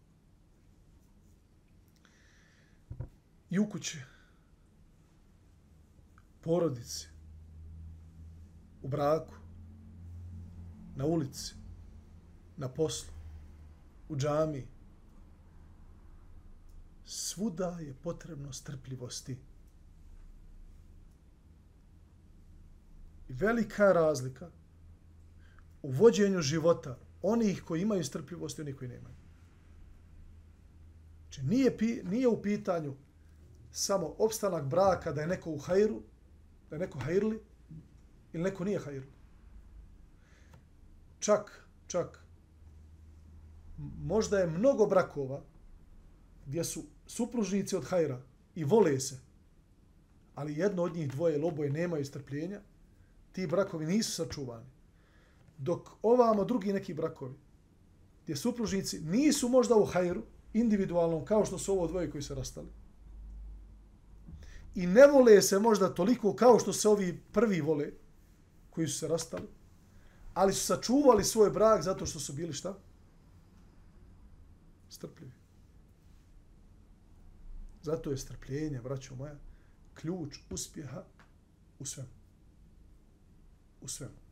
I 3.51 3.59
u 3.59 3.71
kući, 3.71 3.99
porodici, 6.41 7.09
u 8.83 8.89
braku, 8.89 9.35
na 11.03 11.07
ulici, 11.07 11.55
na 12.57 12.69
poslu, 12.69 13.13
u 14.09 14.17
džami. 14.17 14.67
Svuda 17.05 17.79
je 17.81 17.95
potrebno 18.03 18.53
strpljivosti. 18.53 19.39
I 23.29 23.33
velika 23.33 23.85
je 23.85 23.93
razlika 23.93 24.51
u 25.83 25.91
vođenju 25.91 26.43
života 26.43 26.99
onih 27.23 27.63
koji 27.63 27.83
imaju 27.83 28.05
strpljivost 28.05 28.59
i 28.59 28.63
onih 28.63 28.77
koji 28.77 28.89
nemaju. 28.89 29.15
Znači, 31.23 31.43
nije, 31.43 31.79
pi, 31.79 32.03
nije 32.05 32.29
u 32.29 32.43
pitanju 32.43 32.95
samo 33.73 34.15
opstanak 34.19 34.65
braka 34.65 35.13
da 35.13 35.21
je 35.21 35.27
neko 35.27 35.51
u 35.51 35.59
hajru, 35.59 36.03
da 36.71 36.77
je 36.77 36.81
neko 36.81 36.99
hajrli 36.99 37.43
ili 38.33 38.43
neko 38.43 38.65
nije 38.65 38.79
hajrli. 38.79 39.22
Čak, 41.23 41.67
čak, 41.87 42.19
možda 44.03 44.39
je 44.39 44.47
mnogo 44.47 44.87
brakova 44.87 45.43
gdje 46.47 46.65
su 46.65 46.83
supružnici 47.07 47.77
od 47.77 47.85
hajra 47.85 48.21
i 48.55 48.65
vole 48.65 49.01
se, 49.01 49.21
ali 50.35 50.59
jedno 50.59 50.83
od 50.83 50.97
njih 50.97 51.11
dvoje 51.11 51.39
loboje 51.39 51.71
nemaju 51.71 52.05
strpljenja, 52.05 52.61
ti 53.33 53.47
brakovi 53.47 53.87
nisu 53.87 54.13
sačuvani. 54.13 54.67
Dok 55.59 55.89
ovamo 56.03 56.45
drugi 56.45 56.73
neki 56.73 56.95
brakovi, 56.95 57.35
gdje 58.25 58.37
supružnici 58.37 59.01
nisu 59.01 59.49
možda 59.49 59.77
u 59.77 59.85
hajru, 59.85 60.23
individualnom, 60.53 61.25
kao 61.25 61.45
što 61.45 61.59
su 61.59 61.73
ovo 61.73 61.87
dvoje 61.87 62.11
koji 62.11 62.23
se 62.23 62.35
rastali, 62.35 62.69
i 64.75 64.87
ne 64.87 65.07
vole 65.07 65.43
se 65.43 65.59
možda 65.59 65.95
toliko 65.95 66.35
kao 66.35 66.59
što 66.59 66.73
se 66.73 66.89
ovi 66.89 67.21
prvi 67.33 67.61
vole, 67.61 67.93
koji 68.71 68.89
su 68.89 68.99
se 68.99 69.09
rastali, 69.09 69.62
ali 70.35 70.53
su 70.53 70.67
sačuvali 70.67 71.25
svoj 71.25 71.51
brak 71.51 71.83
zato 71.83 72.07
što 72.07 72.21
su 72.21 72.33
bili 72.33 72.53
šta? 72.53 72.79
Strpljivi. 74.89 75.33
Zato 77.83 78.11
je 78.11 78.19
strpljenje, 78.19 78.81
braćo 78.81 79.15
moja, 79.15 79.37
ključ 79.95 80.39
uspjeha 80.51 81.05
u 81.79 81.85
svemu. 81.85 82.09
U 83.81 83.89
svemu. 83.89 84.23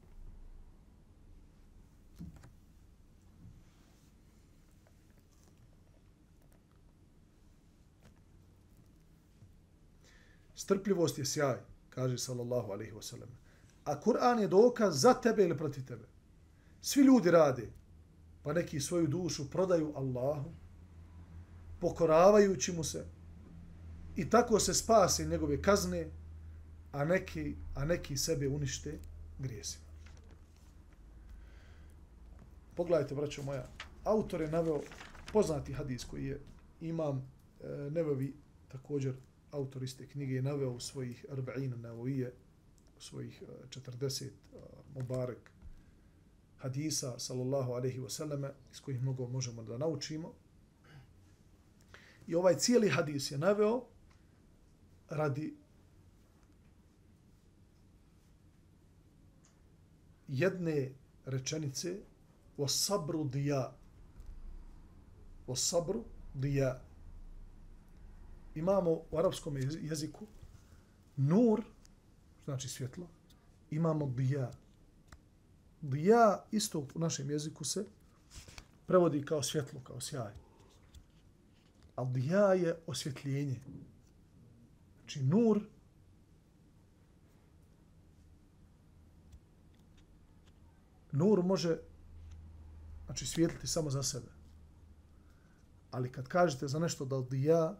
Strpljivost 10.54 11.18
je 11.18 11.24
sjaj, 11.24 11.56
kaže 11.90 12.18
sallallahu 12.18 12.72
alaihi 12.72 12.92
wa 12.92 13.02
sallam. 13.02 13.28
A 13.84 14.00
Kur'an 14.00 14.38
je 14.38 14.48
dokaz 14.48 15.00
za 15.00 15.14
tebe 15.14 15.44
ili 15.44 15.56
protiv 15.56 15.86
tebe. 15.86 16.04
Svi 16.80 17.02
ljudi 17.02 17.30
rade, 17.30 17.68
pa 18.42 18.52
neki 18.52 18.80
svoju 18.80 19.06
dušu 19.06 19.50
prodaju 19.50 19.92
Allahu, 19.96 20.50
pokoravajući 21.80 22.72
mu 22.72 22.84
se, 22.84 23.04
i 24.16 24.30
tako 24.30 24.60
se 24.60 24.74
spase 24.74 25.24
njegove 25.24 25.62
kazne, 25.62 26.10
a 26.92 27.04
neki, 27.04 27.56
a 27.74 27.84
neki 27.84 28.16
sebe 28.16 28.48
unište 28.48 28.98
grijesima. 29.38 29.84
Pogledajte, 32.74 33.14
braćo 33.14 33.42
moja, 33.42 33.66
autor 34.04 34.40
je 34.40 34.50
naveo 34.50 34.80
poznati 35.32 35.72
hadis 35.72 36.04
koji 36.04 36.26
je 36.26 36.40
imam 36.80 37.16
e, 37.60 37.90
nebavi 37.90 38.34
također 38.68 39.14
autor 39.50 39.82
iste 39.82 40.06
knjige 40.06 40.34
je 40.34 40.42
naveo 40.42 40.70
u 40.70 40.80
svojih 40.80 41.26
arba'ina 41.30 41.76
navojije, 41.76 42.32
svojih 43.00 43.42
e, 43.42 43.66
40 43.80 44.24
e, 44.24 44.30
mubarek 44.94 45.50
hadisa, 46.56 47.18
sallallahu 47.18 47.72
alaihi 47.72 47.98
wasallam, 47.98 48.50
iz 48.72 48.80
kojih 48.80 49.02
mnogo 49.02 49.28
možemo 49.28 49.62
da 49.62 49.78
naučimo. 49.78 50.32
I 52.26 52.34
ovaj 52.34 52.54
cijeli 52.54 52.88
hadis 52.88 53.30
je 53.30 53.38
naveo 53.38 53.82
radi 55.08 55.56
jedne 60.28 60.92
rečenice 61.24 61.98
o 62.56 62.68
sabru 62.68 63.24
dija. 63.24 63.76
O 65.46 65.56
sabru 65.56 66.04
dija 66.34 66.82
imamo 68.54 68.90
u 68.90 69.18
arapskom 69.18 69.56
jeziku 69.80 70.26
nur, 71.16 71.62
znači 72.44 72.68
svjetlo, 72.68 73.08
imamo 73.70 74.06
dija. 74.06 74.50
Dija 75.80 76.44
isto 76.50 76.78
u 76.94 76.98
našem 76.98 77.30
jeziku 77.30 77.64
se 77.64 77.84
prevodi 78.86 79.24
kao 79.24 79.42
svjetlo, 79.42 79.80
kao 79.84 80.00
sjaj. 80.00 80.32
A 81.96 82.04
dija 82.04 82.54
je 82.54 82.78
osvjetljenje. 82.86 83.60
Znači 84.98 85.22
nur 85.22 85.60
nur 91.12 91.42
može 91.42 91.78
znači 93.06 93.26
svijetliti 93.26 93.66
samo 93.66 93.90
za 93.90 94.02
sebe. 94.02 94.28
Ali 95.90 96.12
kad 96.12 96.28
kažete 96.28 96.68
za 96.68 96.78
nešto 96.78 97.04
da 97.04 97.20
dija 97.20 97.76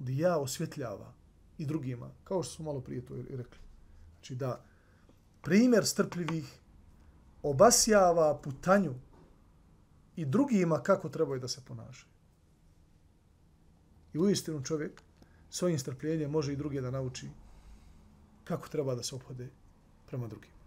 dija 0.00 0.38
osvjetljava 0.38 1.12
i 1.58 1.66
drugima, 1.66 2.10
kao 2.24 2.42
što 2.42 2.54
smo 2.54 2.64
malo 2.64 2.80
prije 2.80 3.06
to 3.06 3.16
i 3.16 3.36
rekli. 3.36 3.58
Znači 4.20 4.34
da 4.34 4.64
primjer 5.42 5.86
strpljivih 5.86 6.58
obasjava 7.42 8.38
putanju 8.42 8.94
i 10.16 10.24
drugima 10.24 10.82
kako 10.82 11.08
trebaju 11.08 11.40
da 11.40 11.48
se 11.48 11.60
ponašaju. 11.64 12.10
I 14.12 14.18
u 14.18 14.30
istinu 14.30 14.64
čovjek 14.64 15.02
svojim 15.50 15.78
strpljenjem 15.78 16.30
može 16.30 16.52
i 16.52 16.56
druge 16.56 16.80
da 16.80 16.90
nauči 16.90 17.28
kako 18.44 18.68
treba 18.68 18.94
da 18.94 19.02
se 19.02 19.14
ophode 19.14 19.48
prema 20.06 20.26
drugima. 20.26 20.60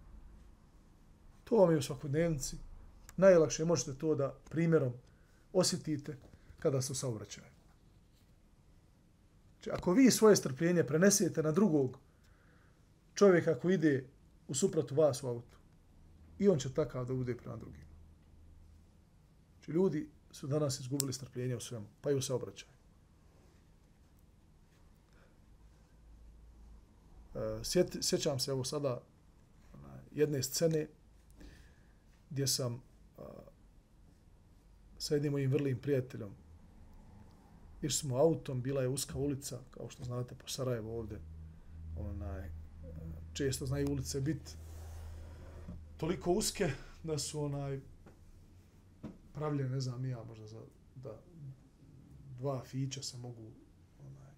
To 1.43 1.55
vam 1.55 1.71
je 1.71 1.77
u 1.77 1.81
svakodnevnici. 1.81 2.57
Najlakše 3.17 3.65
možete 3.65 3.93
to 3.93 4.15
da 4.15 4.35
primjerom 4.49 4.93
osjetite 5.53 6.17
kada 6.59 6.81
su 6.81 6.95
saobraćaju. 6.95 7.47
Znači, 9.53 9.71
ako 9.71 9.93
vi 9.93 10.11
svoje 10.11 10.35
strpljenje 10.35 10.83
prenesete 10.83 11.43
na 11.43 11.51
drugog 11.51 11.99
čovjek 13.13 13.47
ako 13.47 13.69
ide 13.69 14.05
u 14.47 14.55
suprotu 14.55 14.95
vas 14.95 15.23
u 15.23 15.27
autu, 15.27 15.57
i 16.39 16.49
on 16.49 16.59
će 16.59 16.73
takav 16.73 17.05
da 17.05 17.13
bude 17.13 17.37
prema 17.37 17.57
drugim. 17.57 17.85
Znači, 19.55 19.71
ljudi 19.71 20.09
su 20.31 20.47
danas 20.47 20.79
izgubili 20.79 21.13
strpljenje 21.13 21.55
u 21.55 21.59
svemu, 21.59 21.85
pa 22.01 22.11
i 22.11 22.15
u 22.15 22.21
saobraćaju. 22.21 22.71
E, 27.35 27.59
Sjet, 27.63 27.97
sjećam 28.01 28.39
se 28.39 28.51
evo 28.51 28.63
sada 28.63 29.01
jedne 30.11 30.43
scene 30.43 30.87
gdje 32.29 32.47
sam 32.47 32.81
a, 33.17 33.21
sa 34.97 35.13
jednim 35.13 35.31
mojim 35.31 35.51
vrlim 35.51 35.79
prijateljom 35.79 36.35
išli 37.83 37.97
smo 37.97 38.17
autom, 38.17 38.61
bila 38.61 38.81
je 38.81 38.87
uska 38.87 39.17
ulica, 39.17 39.59
kao 39.71 39.89
što 39.89 40.03
znate 40.03 40.35
po 40.35 40.47
Sarajevo 40.47 40.99
ovde, 40.99 41.19
onaj, 41.97 42.49
često 43.33 43.65
znaju 43.65 43.91
ulice 43.91 44.21
biti 44.21 44.51
toliko 45.97 46.31
uske 46.31 46.71
da 47.03 47.19
su 47.19 47.43
onaj 47.43 47.79
pravljene, 49.33 49.69
ne 49.69 49.79
znam, 49.79 50.05
ja 50.05 50.23
možda 50.23 50.47
za 50.47 50.61
da 50.95 51.21
dva 52.37 52.63
fića 52.63 53.03
se 53.03 53.17
mogu 53.17 53.51
onaj, 53.99 54.31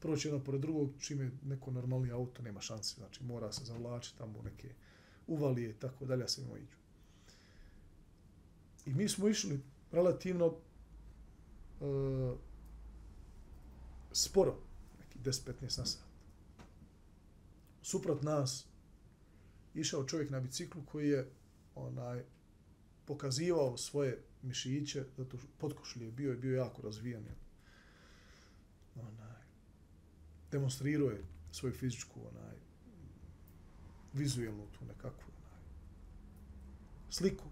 proći 0.00 0.28
jedno 0.28 0.44
pored 0.44 0.60
drugog, 0.60 0.90
čime 1.00 1.30
neko 1.44 1.70
normalni 1.70 2.10
auto 2.10 2.42
nema 2.42 2.60
šanse, 2.60 2.94
znači 2.98 3.24
mora 3.24 3.52
se 3.52 3.64
zavlačiti 3.64 4.18
tamo 4.18 4.42
neke 4.42 4.74
uvalije 5.26 5.70
i 5.70 5.74
tako 5.74 6.04
dalje, 6.04 6.28
se 6.28 6.42
ima 6.42 6.58
iđu. 6.58 6.76
I 8.86 8.94
mi 8.94 9.08
smo 9.08 9.28
išli 9.28 9.60
relativno 9.92 10.46
e, 10.46 11.84
sporo, 14.12 14.56
neki 14.98 15.18
10-15 15.18 15.78
na 15.78 15.86
sat. 15.86 16.11
Suprot 17.82 18.22
nas 18.22 18.66
išao 19.74 20.04
čovjek 20.04 20.30
na 20.30 20.40
biciklu 20.40 20.82
koji 20.84 21.08
je 21.08 21.30
onaj 21.74 22.24
pokazivao 23.04 23.76
svoje 23.76 24.22
mišiće, 24.42 25.04
zato 25.16 25.38
što 25.84 26.00
bio 26.00 26.30
je 26.30 26.36
bio 26.36 26.56
jako 26.56 26.82
razvijen. 26.82 27.24
Onaj, 28.94 29.42
demonstrirao 30.50 31.10
je 31.10 31.24
svoju 31.52 31.74
fizičku 31.74 32.20
onaj, 32.20 32.56
vizualnu 34.12 34.66
tu 34.78 34.84
nekakvu 34.84 35.32
onaj, 35.38 35.60
sliku. 37.10 37.44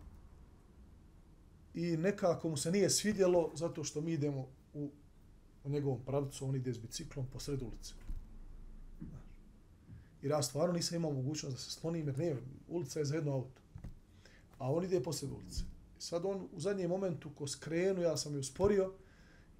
I 1.74 1.96
nekako 1.96 2.48
mu 2.48 2.56
se 2.56 2.70
nije 2.70 2.90
svidjelo 2.90 3.50
zato 3.54 3.84
što 3.84 4.00
mi 4.00 4.12
idemo 4.12 4.48
u, 4.74 4.90
u 5.64 5.70
njegovom 5.70 6.04
pravcu, 6.04 6.48
on 6.48 6.56
ide 6.56 6.72
s 6.72 6.78
biciklom 6.78 7.26
po 7.32 7.40
sred 7.40 7.62
ulice. 7.62 7.99
Jer 10.22 10.30
ja 10.32 10.42
stvarno 10.42 10.74
nisam 10.74 10.96
imao 10.96 11.12
mogućnost 11.12 11.56
da 11.56 11.62
se 11.62 11.70
slonim, 11.70 12.06
jer 12.06 12.18
ne, 12.18 12.36
ulica 12.68 12.98
je 12.98 13.04
za 13.04 13.14
jedno 13.14 13.32
auto. 13.32 13.60
A 14.58 14.72
on 14.72 14.84
ide 14.84 15.02
po 15.02 15.10
ulice. 15.10 15.62
Sad 15.98 16.24
on 16.24 16.48
u 16.52 16.60
zadnjem 16.60 16.90
momentu 16.90 17.30
ko 17.34 17.46
skrenu, 17.46 18.02
ja 18.02 18.16
sam 18.16 18.32
je 18.32 18.38
usporio, 18.38 18.92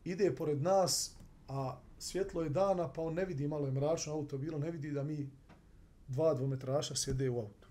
ide 0.05 0.35
pored 0.37 0.63
nas, 0.63 1.15
a 1.49 1.81
svjetlo 1.99 2.43
je 2.43 2.49
dana, 2.49 2.93
pa 2.93 3.03
on 3.03 3.15
ne 3.15 3.25
vidi, 3.25 3.49
malo 3.49 3.67
je 3.67 3.73
mračno 3.73 4.13
auto 4.13 4.39
bilo, 4.39 4.59
ne 4.59 4.71
vidi 4.71 4.91
da 4.91 5.03
mi 5.03 5.31
dva 6.09 6.35
dvometraša 6.35 6.95
sjede 6.95 7.31
u 7.31 7.39
auto. 7.39 7.69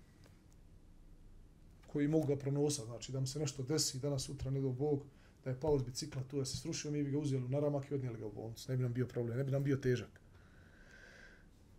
Koji 1.86 2.08
mogu 2.08 2.26
ga 2.26 2.36
pronosa, 2.36 2.84
znači 2.84 3.12
da 3.12 3.20
mu 3.20 3.26
se 3.26 3.38
nešto 3.38 3.62
desi 3.62 3.98
danas, 3.98 4.22
sutra, 4.22 4.50
ne 4.50 4.60
do 4.60 4.68
Bog, 4.68 5.04
da 5.44 5.50
je 5.50 5.60
pao 5.60 5.78
s 5.78 5.82
bicikla 5.82 6.22
tu, 6.22 6.38
da 6.38 6.44
se 6.44 6.56
srušio, 6.56 6.90
mi 6.90 7.02
bi 7.02 7.10
ga 7.10 7.18
uzeli 7.18 7.48
na 7.48 7.60
ramak 7.60 7.90
i 7.90 7.94
odnijeli 7.94 8.18
ga 8.18 8.26
u 8.26 8.32
bolnicu. 8.32 8.70
Ne 8.70 8.76
bi 8.76 8.82
nam 8.82 8.92
bio 8.92 9.06
problem, 9.06 9.38
ne 9.38 9.44
bi 9.44 9.50
nam 9.50 9.64
bio 9.64 9.76
težak. 9.76 10.19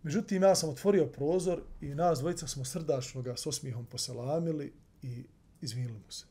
Međutim, 0.02 0.42
ja 0.42 0.54
sam 0.54 0.70
otvorio 0.70 1.06
prozor 1.06 1.60
i 1.80 1.94
nas 1.94 2.18
dvojica 2.18 2.46
smo 2.46 2.64
srdačno 2.64 3.22
ga 3.22 3.36
s 3.36 3.46
osmihom 3.46 3.86
poselamili 3.86 4.72
i 5.02 5.24
izvinili 5.60 5.98
mu 5.98 6.10
se. 6.10 6.24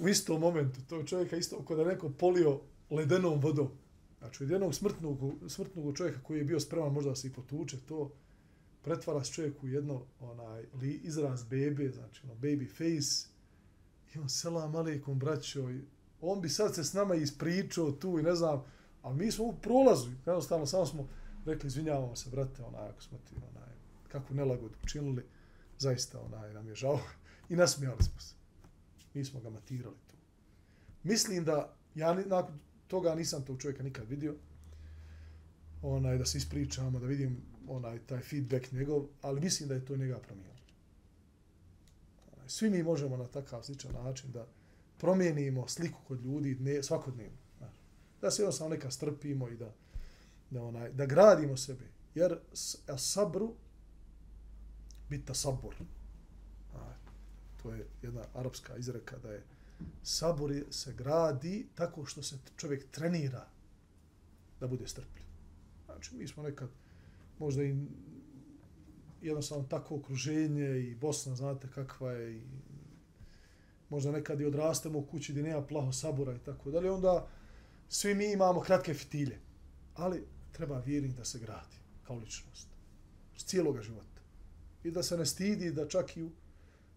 u 0.00 0.08
istom 0.08 0.40
momentu, 0.40 0.80
to 0.88 0.96
je 0.96 1.06
čovjeka 1.06 1.36
isto 1.36 1.62
kod 1.64 1.78
da 1.78 1.84
neko 1.84 2.10
polio 2.10 2.60
ledenom 2.90 3.40
vodom. 3.40 3.68
Znači, 4.18 4.44
od 4.44 4.50
jednog 4.50 4.74
smrtnog, 4.74 5.18
smrtnog 5.48 5.96
čovjeka 5.96 6.20
koji 6.22 6.38
je 6.38 6.44
bio 6.44 6.60
spreman 6.60 6.92
možda 6.92 7.10
da 7.10 7.16
se 7.16 7.28
i 7.28 7.32
potuče, 7.32 7.76
to 7.88 8.12
pretvara 8.82 9.24
se 9.24 9.32
čovjek 9.32 9.62
u 9.62 9.68
jedno 9.68 10.02
onaj, 10.20 10.64
li, 10.80 11.00
izraz 11.04 11.44
bebe, 11.44 11.90
znači 11.90 12.20
ono, 12.24 12.34
baby 12.34 12.68
face, 12.68 13.28
i 14.14 14.18
on 14.18 14.28
selam 14.28 14.76
aleikum 14.76 15.18
braćo, 15.18 15.70
i 15.70 15.80
on 16.20 16.40
bi 16.40 16.48
sad 16.48 16.74
se 16.74 16.84
s 16.84 16.92
nama 16.92 17.14
ispričao 17.14 17.92
tu 17.92 18.18
i 18.18 18.22
ne 18.22 18.34
znam, 18.34 18.64
a 19.02 19.12
mi 19.12 19.32
smo 19.32 19.44
u 19.44 19.54
prolazu, 19.62 20.10
jednostavno 20.26 20.66
samo 20.66 20.86
smo 20.86 21.08
rekli, 21.46 21.66
izvinjavamo 21.66 22.16
se, 22.16 22.30
brate, 22.30 22.62
onaj, 22.62 22.88
ako 22.88 23.02
smo 23.02 23.18
ti, 23.18 23.34
onaj, 23.36 23.68
kakvu 24.08 24.36
nelagodu 24.36 24.74
učinili, 24.84 25.24
zaista, 25.78 26.20
onaj, 26.20 26.54
nam 26.54 26.68
je 26.68 26.74
žao, 26.74 27.00
i 27.48 27.56
nasmijali 27.56 28.02
smo 28.02 28.20
se. 28.20 28.34
Mi 29.14 29.24
smo 29.24 29.40
ga 29.40 29.50
matirali 29.50 29.96
tu. 30.06 30.16
Mislim 31.02 31.44
da, 31.44 31.74
ja 31.94 32.14
nakon 32.14 32.58
toga 32.88 33.14
nisam 33.14 33.44
tog 33.44 33.60
čovjeka 33.60 33.82
nikad 33.82 34.08
vidio, 34.08 34.34
onaj, 35.82 36.18
da 36.18 36.26
se 36.26 36.38
ispričamo, 36.38 37.00
da 37.00 37.06
vidim 37.06 37.42
onaj, 37.68 37.98
taj 38.06 38.20
feedback 38.20 38.72
njegov, 38.72 39.06
ali 39.22 39.40
mislim 39.40 39.68
da 39.68 39.74
je 39.74 39.84
to 39.84 39.96
njega 39.96 40.18
promijenilo. 40.18 40.60
Svi 42.46 42.70
mi 42.70 42.82
možemo 42.82 43.16
na 43.16 43.26
takav 43.26 43.62
sličan 43.62 43.92
način 43.92 44.32
da 44.32 44.46
promijenimo 44.98 45.68
sliku 45.68 45.98
kod 46.08 46.24
ljudi 46.24 46.56
ne, 46.60 46.82
svakodnevno. 46.82 47.36
Da 48.20 48.30
se 48.30 48.42
jednostavno 48.42 48.74
neka 48.74 48.90
strpimo 48.90 49.48
i 49.48 49.56
da, 49.56 49.72
da, 50.50 50.62
onaj, 50.62 50.92
da 50.92 51.06
gradimo 51.06 51.56
sebe. 51.56 51.84
Jer 52.14 52.38
sabru 52.96 53.54
bita 55.08 55.34
sabur. 55.34 55.74
To 57.62 57.70
je 57.70 57.86
jedna 58.02 58.22
arapska 58.34 58.76
izreka 58.76 59.18
da 59.18 59.32
je 59.32 59.44
sabor 60.02 60.64
se 60.70 60.92
gradi 60.92 61.66
tako 61.74 62.04
što 62.04 62.22
se 62.22 62.38
čovjek 62.56 62.90
trenira 62.90 63.46
da 64.60 64.66
bude 64.66 64.86
strpljiv. 64.86 65.24
Znači, 65.86 66.16
mi 66.16 66.28
smo 66.28 66.42
nekad 66.42 66.68
možda 67.38 67.62
i 67.62 67.76
jednostavno 69.22 69.64
tako 69.64 69.96
okruženje 69.96 70.78
i 70.78 70.94
Bosna, 70.94 71.36
znate 71.36 71.68
kakva 71.68 72.12
je 72.12 72.36
i 72.36 72.42
možda 73.88 74.12
nekad 74.12 74.40
i 74.40 74.44
odrastemo 74.44 74.98
u 74.98 75.06
kući 75.06 75.32
gdje 75.32 75.42
nema 75.42 75.66
plaho 75.66 75.92
sabora 75.92 76.34
i 76.34 76.38
tako 76.38 76.70
dalje, 76.70 76.90
onda 76.90 77.28
svi 77.88 78.14
mi 78.14 78.32
imamo 78.32 78.60
kratke 78.60 78.94
fitilje. 78.94 79.38
Ali 79.94 80.26
treba 80.52 80.78
vjernik 80.80 81.16
da 81.16 81.24
se 81.24 81.38
gradi 81.38 81.76
kao 82.06 82.16
ličnost. 82.16 82.68
S 83.36 83.44
cijelog 83.44 83.82
života. 83.82 84.20
I 84.84 84.90
da 84.90 85.02
se 85.02 85.16
ne 85.16 85.26
stidi 85.26 85.72
da 85.72 85.88
čak 85.88 86.16
i 86.16 86.30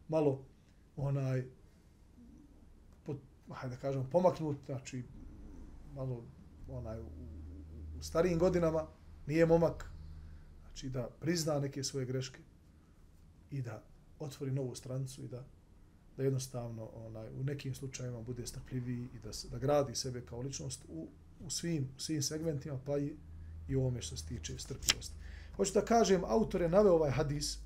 malo 0.07 0.45
onaj 0.95 1.45
pod, 3.05 3.17
hajde 3.49 3.75
da 3.75 3.81
kažem, 3.81 4.09
pomaknut, 4.11 4.57
znači 4.65 5.03
malo 5.95 6.23
onaj 6.69 6.99
u, 6.99 7.05
u 7.99 8.03
starijim 8.03 8.39
godinama 8.39 8.87
nije 9.27 9.45
momak, 9.45 9.91
znači 10.61 10.89
da 10.89 11.09
prizna 11.19 11.59
neke 11.59 11.83
svoje 11.83 12.05
greške 12.05 12.39
i 13.51 13.61
da 13.61 13.83
otvori 14.19 14.51
novu 14.51 14.75
strancu 14.75 15.23
i 15.23 15.27
da 15.27 15.43
da 16.17 16.23
jednostavno 16.23 16.89
onaj 16.93 17.29
u 17.29 17.43
nekim 17.43 17.75
slučajevima 17.75 18.21
bude 18.21 18.47
strpljiviji 18.47 19.09
i 19.13 19.19
da 19.23 19.29
da 19.51 19.57
gradi 19.57 19.95
sebe 19.95 20.21
kao 20.25 20.41
ličnost 20.41 20.85
u, 20.89 21.07
u 21.45 21.49
svim 21.49 21.87
svim 21.97 22.21
segmentima 22.21 22.79
pa 22.85 22.97
i 22.97 23.15
i 23.67 23.75
ovome 23.75 24.01
što 24.01 24.17
se 24.17 24.25
tiče 24.25 24.59
strpljivosti. 24.59 25.15
Hoću 25.55 25.73
da 25.73 25.85
kažem, 25.85 26.23
autor 26.25 26.61
je 26.61 26.69
naveo 26.69 26.93
ovaj 26.93 27.11
hadis 27.11 27.57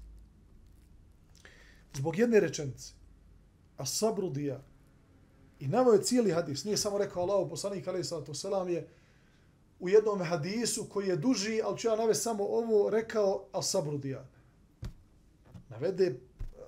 zbog 1.94 2.18
jedne 2.18 2.40
rečenice 2.40 2.98
a 3.78 3.86
sabru 3.86 4.30
dija. 4.30 4.62
I 5.60 5.68
naveo 5.68 5.94
je 5.94 6.04
cijeli 6.04 6.32
hadis, 6.32 6.64
nije 6.64 6.78
samo 6.78 6.98
rekao 6.98 7.24
Allah, 7.24 7.50
poslanik 7.50 7.88
alaih 7.88 8.06
sallatu 8.06 8.34
selam 8.34 8.70
je 8.70 8.88
u 9.80 9.90
jednom 9.90 10.24
hadisu 10.24 10.86
koji 10.90 11.08
je 11.08 11.16
duži, 11.16 11.62
ali 11.64 11.78
ću 11.78 11.88
ja 11.88 11.96
navesti 11.96 12.24
samo 12.24 12.44
ovo, 12.44 12.90
rekao 12.90 13.46
a 13.52 13.62
sabru 13.62 13.98
dija. 13.98 14.26
Navede 15.70 16.20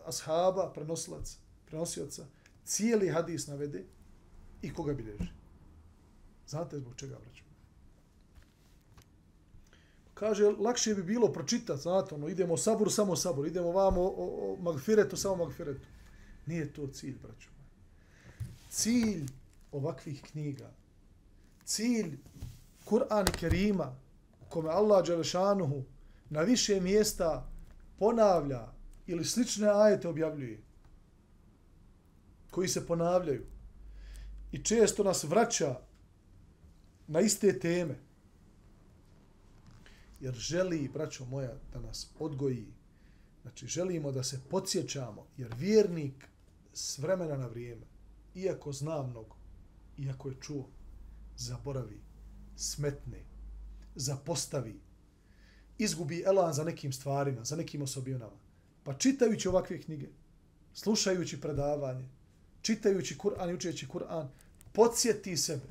ashaba, 0.05 0.71
prenosilaca, 0.73 1.37
prenosioca, 1.65 2.25
cijeli 2.65 3.09
hadis 3.09 3.47
navede 3.47 3.85
i 4.61 4.73
koga 4.73 4.93
bilježi. 4.93 5.29
Znate 6.47 6.77
zbog 6.77 6.95
čega, 6.95 7.17
braću? 7.19 7.48
Kaže, 10.19 10.43
lakše 10.59 10.95
bi 10.95 11.03
bilo 11.03 11.27
pročitati, 11.27 11.81
znate, 11.81 12.15
ono, 12.15 12.27
idemo 12.27 12.57
sabur, 12.57 12.91
samo 12.91 13.15
sabur, 13.15 13.47
idemo 13.47 13.71
vamo 13.71 14.01
o, 14.01 14.13
o 14.17 14.57
magfiretu, 14.61 15.17
samo 15.17 15.45
magfiretu. 15.45 15.87
Nije 16.45 16.73
to 16.73 16.87
cilj, 16.87 17.15
braćo. 17.21 17.49
Cilj 18.69 19.25
ovakvih 19.71 20.21
knjiga, 20.21 20.71
cilj 21.65 22.17
Kur'an 22.85 23.29
i 23.29 23.37
Kerima, 23.37 23.95
kome 24.49 24.69
Allah 24.69 25.05
Đelešanuhu 25.05 25.83
na 26.29 26.41
više 26.41 26.79
mjesta 26.81 27.47
ponavlja 27.99 28.67
ili 29.07 29.25
slične 29.25 29.69
ajete 29.69 30.07
objavljuje, 30.07 30.59
koji 32.51 32.67
se 32.67 32.87
ponavljaju 32.87 33.45
i 34.51 34.63
često 34.63 35.03
nas 35.03 35.23
vraća 35.23 35.79
na 37.07 37.21
iste 37.21 37.59
teme, 37.59 38.08
jer 40.19 40.33
želi, 40.33 40.89
braćo 40.93 41.25
moja, 41.25 41.55
da 41.73 41.79
nas 41.79 42.07
odgoji. 42.19 42.67
Znači, 43.41 43.67
želimo 43.67 44.11
da 44.11 44.23
se 44.23 44.39
podsjećamo, 44.49 45.27
jer 45.37 45.53
vjernik 45.57 46.27
s 46.73 46.97
vremena 46.97 47.37
na 47.37 47.47
vrijeme, 47.47 47.85
iako 48.35 48.71
zna 48.71 49.03
mnogo, 49.03 49.35
iako 49.97 50.29
je 50.29 50.35
čuo, 50.41 50.69
zaboravi, 51.37 52.01
smetne, 52.55 53.23
zapostavi, 53.95 54.79
izgubi 55.77 56.23
elan 56.25 56.53
za 56.53 56.63
nekim 56.63 56.93
stvarima, 56.93 57.43
za 57.43 57.55
nekim 57.55 57.81
osobinama. 57.81 58.39
Pa 58.83 58.93
čitajući 58.93 59.47
ovakve 59.47 59.81
knjige, 59.81 60.07
slušajući 60.73 61.41
predavanje, 61.41 62.09
čitajući 62.61 63.17
Kur'an 63.17 63.49
i 63.49 63.53
učeći 63.53 63.87
Kur'an, 63.87 64.27
podsjeti 64.73 65.37
sebe 65.37 65.65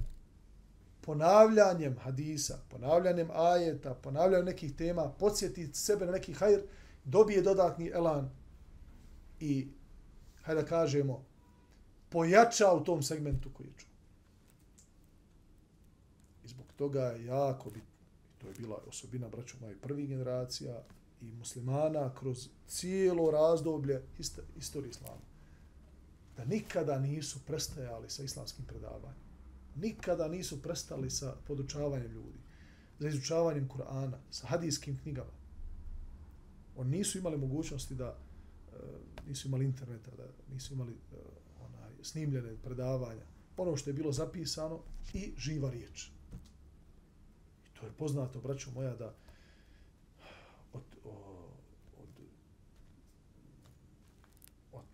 ponavljanjem 1.08 1.96
hadisa, 1.98 2.58
ponavljanjem 2.70 3.30
ajeta, 3.32 3.94
ponavljanjem 3.94 4.46
nekih 4.46 4.74
tema, 4.76 5.08
podsjeti 5.18 5.70
sebe 5.74 6.06
na 6.06 6.12
neki 6.12 6.32
hajr, 6.32 6.60
dobije 7.04 7.42
dodatni 7.42 7.88
elan 7.88 8.30
i, 9.40 9.68
hajde 10.42 10.62
da 10.62 10.68
kažemo, 10.68 11.24
pojača 12.08 12.72
u 12.72 12.84
tom 12.84 13.02
segmentu 13.02 13.50
koji 13.52 13.66
je 13.66 13.72
čuo. 13.76 13.90
I 16.44 16.48
zbog 16.48 16.66
toga 16.76 17.00
je 17.00 17.24
jako 17.24 17.70
bitno, 17.70 17.96
to 18.38 18.48
je 18.48 18.54
bila 18.58 18.76
osobina, 18.88 19.28
braću 19.28 19.56
moje, 19.60 19.78
prvih 19.80 20.08
generacija 20.08 20.82
i 21.20 21.32
muslimana 21.32 22.14
kroz 22.14 22.48
cijelo 22.66 23.30
razdoblje 23.30 24.02
istorije 24.56 24.90
islama, 24.90 25.24
da 26.36 26.44
nikada 26.44 26.98
nisu 26.98 27.38
prestajali 27.46 28.10
sa 28.10 28.22
islamskim 28.22 28.64
predavanjem 28.64 29.27
nikada 29.80 30.28
nisu 30.28 30.62
prestali 30.62 31.10
sa 31.10 31.34
podučavanjem 31.46 32.12
ljudi, 32.12 32.38
za 32.98 33.08
izučavanjem 33.08 33.68
Kur'ana, 33.68 34.18
sa 34.30 34.46
hadijskim 34.46 34.98
knjigama. 35.02 35.30
Oni 36.76 36.90
nisu 36.90 37.18
imali 37.18 37.36
mogućnosti 37.36 37.94
da 37.94 38.06
eh, 38.08 38.76
nisu 39.28 39.48
imali 39.48 39.64
interneta, 39.64 40.10
da 40.16 40.24
nisu 40.52 40.74
imali 40.74 40.92
eh, 40.92 41.16
onaj, 41.60 41.92
snimljene 42.02 42.56
predavanja. 42.64 43.24
Ono 43.56 43.76
što 43.76 43.90
je 43.90 43.94
bilo 43.94 44.12
zapisano 44.12 44.80
i 45.12 45.32
živa 45.38 45.70
riječ. 45.70 46.06
I 47.66 47.78
to 47.80 47.86
je 47.86 47.92
poznato, 47.92 48.40
braćo 48.40 48.70
moja, 48.70 48.94
da 48.96 49.14
od, 50.72 50.82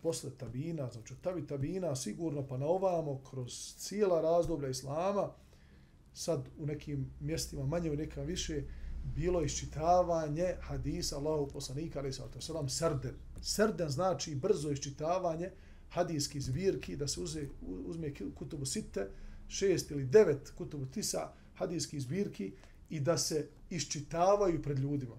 posle 0.05 0.29
tabina, 0.37 0.89
znači 0.91 1.13
od 1.13 1.21
tabi 1.21 1.47
tabina 1.47 1.95
sigurno 1.95 2.47
pa 2.47 2.57
na 2.57 2.65
ovamo 2.65 3.21
kroz 3.29 3.75
cijela 3.77 4.21
razdoblja 4.21 4.69
islama, 4.69 5.31
sad 6.13 6.49
u 6.57 6.65
nekim 6.65 7.09
mjestima 7.19 7.65
manje 7.65 7.91
u 7.91 7.95
neka 7.95 8.21
više, 8.21 8.63
bilo 9.15 9.43
iščitavanje 9.43 10.53
hadisa 10.61 11.17
Allahu 11.17 11.47
poslanika, 11.47 11.99
ali 11.99 12.13
sallatu 12.13 12.41
selam 12.41 12.69
srden. 12.69 13.15
Srden 13.41 13.89
znači 13.89 14.35
brzo 14.35 14.71
iščitavanje 14.71 15.49
hadijskih 15.89 16.43
zbirki, 16.43 16.95
da 16.95 17.07
se 17.07 17.21
uze, 17.21 17.47
uzme 17.87 18.13
kutubu 18.35 18.65
sitte, 18.65 19.07
šest 19.47 19.91
ili 19.91 20.05
devet 20.05 20.51
kutubu 20.57 20.85
tisa 20.85 21.31
hadijskih 21.55 22.01
zbirki 22.01 22.51
i 22.89 22.99
da 22.99 23.17
se 23.17 23.47
iščitavaju 23.69 24.61
pred 24.61 24.79
ljudima. 24.79 25.15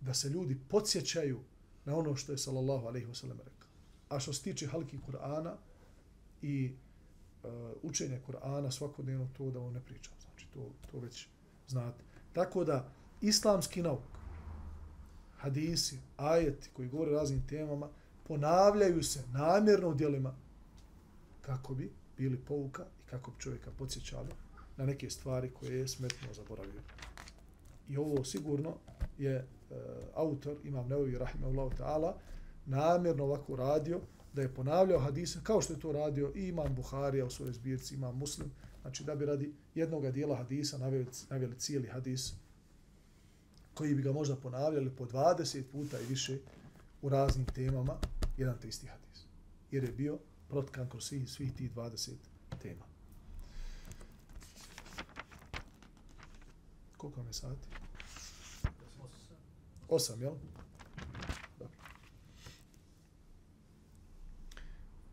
Da 0.00 0.14
se 0.14 0.28
ljudi 0.28 0.58
podsjećaju 0.68 1.40
na 1.84 1.96
ono 1.96 2.16
što 2.16 2.32
je 2.32 2.38
sallallahu 2.38 2.86
alaihi 2.86 3.06
wasallam 3.06 3.38
rekao. 3.38 3.51
A 4.12 4.20
što 4.20 4.32
se 4.32 4.42
tiče 4.42 4.66
halki 4.66 4.98
Kur'ana 5.06 5.52
i 6.42 6.72
e, 7.44 7.48
učenja 7.82 8.18
Kur'ana 8.26 8.70
svakodnevno, 8.70 9.28
to 9.38 9.50
da 9.50 9.58
vam 9.58 9.72
ne 9.72 9.80
pričam. 9.80 10.12
Znači, 10.22 10.46
to, 10.54 10.70
to 10.90 10.98
već 10.98 11.28
znate. 11.68 12.04
Tako 12.32 12.64
da, 12.64 12.88
islamski 13.20 13.82
nauk, 13.82 14.00
hadisi, 15.36 15.98
ajeti 16.16 16.70
koji 16.72 16.88
govore 16.88 17.10
o 17.10 17.14
raznim 17.14 17.46
temama, 17.48 17.88
ponavljaju 18.28 19.02
se 19.02 19.24
namjerno 19.32 19.88
u 19.88 19.94
dijelima 19.94 20.34
kako 21.40 21.74
bi 21.74 21.92
bili 22.18 22.36
pouka 22.36 22.82
i 22.82 23.10
kako 23.10 23.30
bi 23.30 23.40
čovjeka 23.40 23.70
podsjećali 23.78 24.28
na 24.76 24.86
neke 24.86 25.10
stvari 25.10 25.50
koje 25.50 25.78
je 25.78 25.88
smetno 25.88 26.34
zaboravio. 26.34 26.80
I 27.88 27.96
ovo 27.96 28.24
sigurno 28.24 28.74
je 29.18 29.34
e, 29.34 29.44
autor, 30.14 30.56
imam 30.64 30.88
Neovi 30.88 31.18
Rahimahullahu 31.18 31.70
ta'ala, 31.78 32.12
namjerno 32.66 33.24
ovako 33.24 33.56
radio, 33.56 34.00
da 34.32 34.42
je 34.42 34.54
ponavljao 34.54 35.00
hadise, 35.00 35.40
kao 35.42 35.60
što 35.60 35.72
je 35.72 35.80
to 35.80 35.92
radio 35.92 36.32
i 36.34 36.48
imam 36.48 36.74
Buharija 36.74 37.26
u 37.26 37.30
svojoj 37.30 37.52
zbirci, 37.52 37.94
imam 37.94 38.16
Muslim, 38.16 38.50
znači 38.82 39.04
da 39.04 39.14
bi 39.14 39.26
radi 39.26 39.54
jednog 39.74 40.10
dijela 40.10 40.36
hadisa 40.36 40.78
naveli, 40.78 41.06
naveli 41.30 41.58
cijeli 41.58 41.88
hadis, 41.88 42.32
koji 43.74 43.94
bi 43.94 44.02
ga 44.02 44.12
možda 44.12 44.36
ponavljali 44.36 44.90
po 44.90 45.04
20 45.04 45.62
puta 45.72 46.00
i 46.00 46.06
više 46.06 46.38
u 47.02 47.08
raznim 47.08 47.46
temama, 47.46 47.96
jedan 48.36 48.58
te 48.58 48.68
isti 48.68 48.86
hadis. 48.86 49.24
Jer 49.70 49.84
je 49.84 49.92
bio 49.92 50.18
protkan 50.48 50.88
kroz 50.90 51.04
svih, 51.04 51.30
svih 51.30 51.52
tih 51.52 51.74
20 51.74 52.10
tema. 52.62 52.84
Koliko 56.96 57.20
vam 57.20 57.26
je 57.26 57.32
sati? 57.32 57.68
Osam. 59.00 59.36
Osam, 59.88 60.22
jel? 60.22 60.32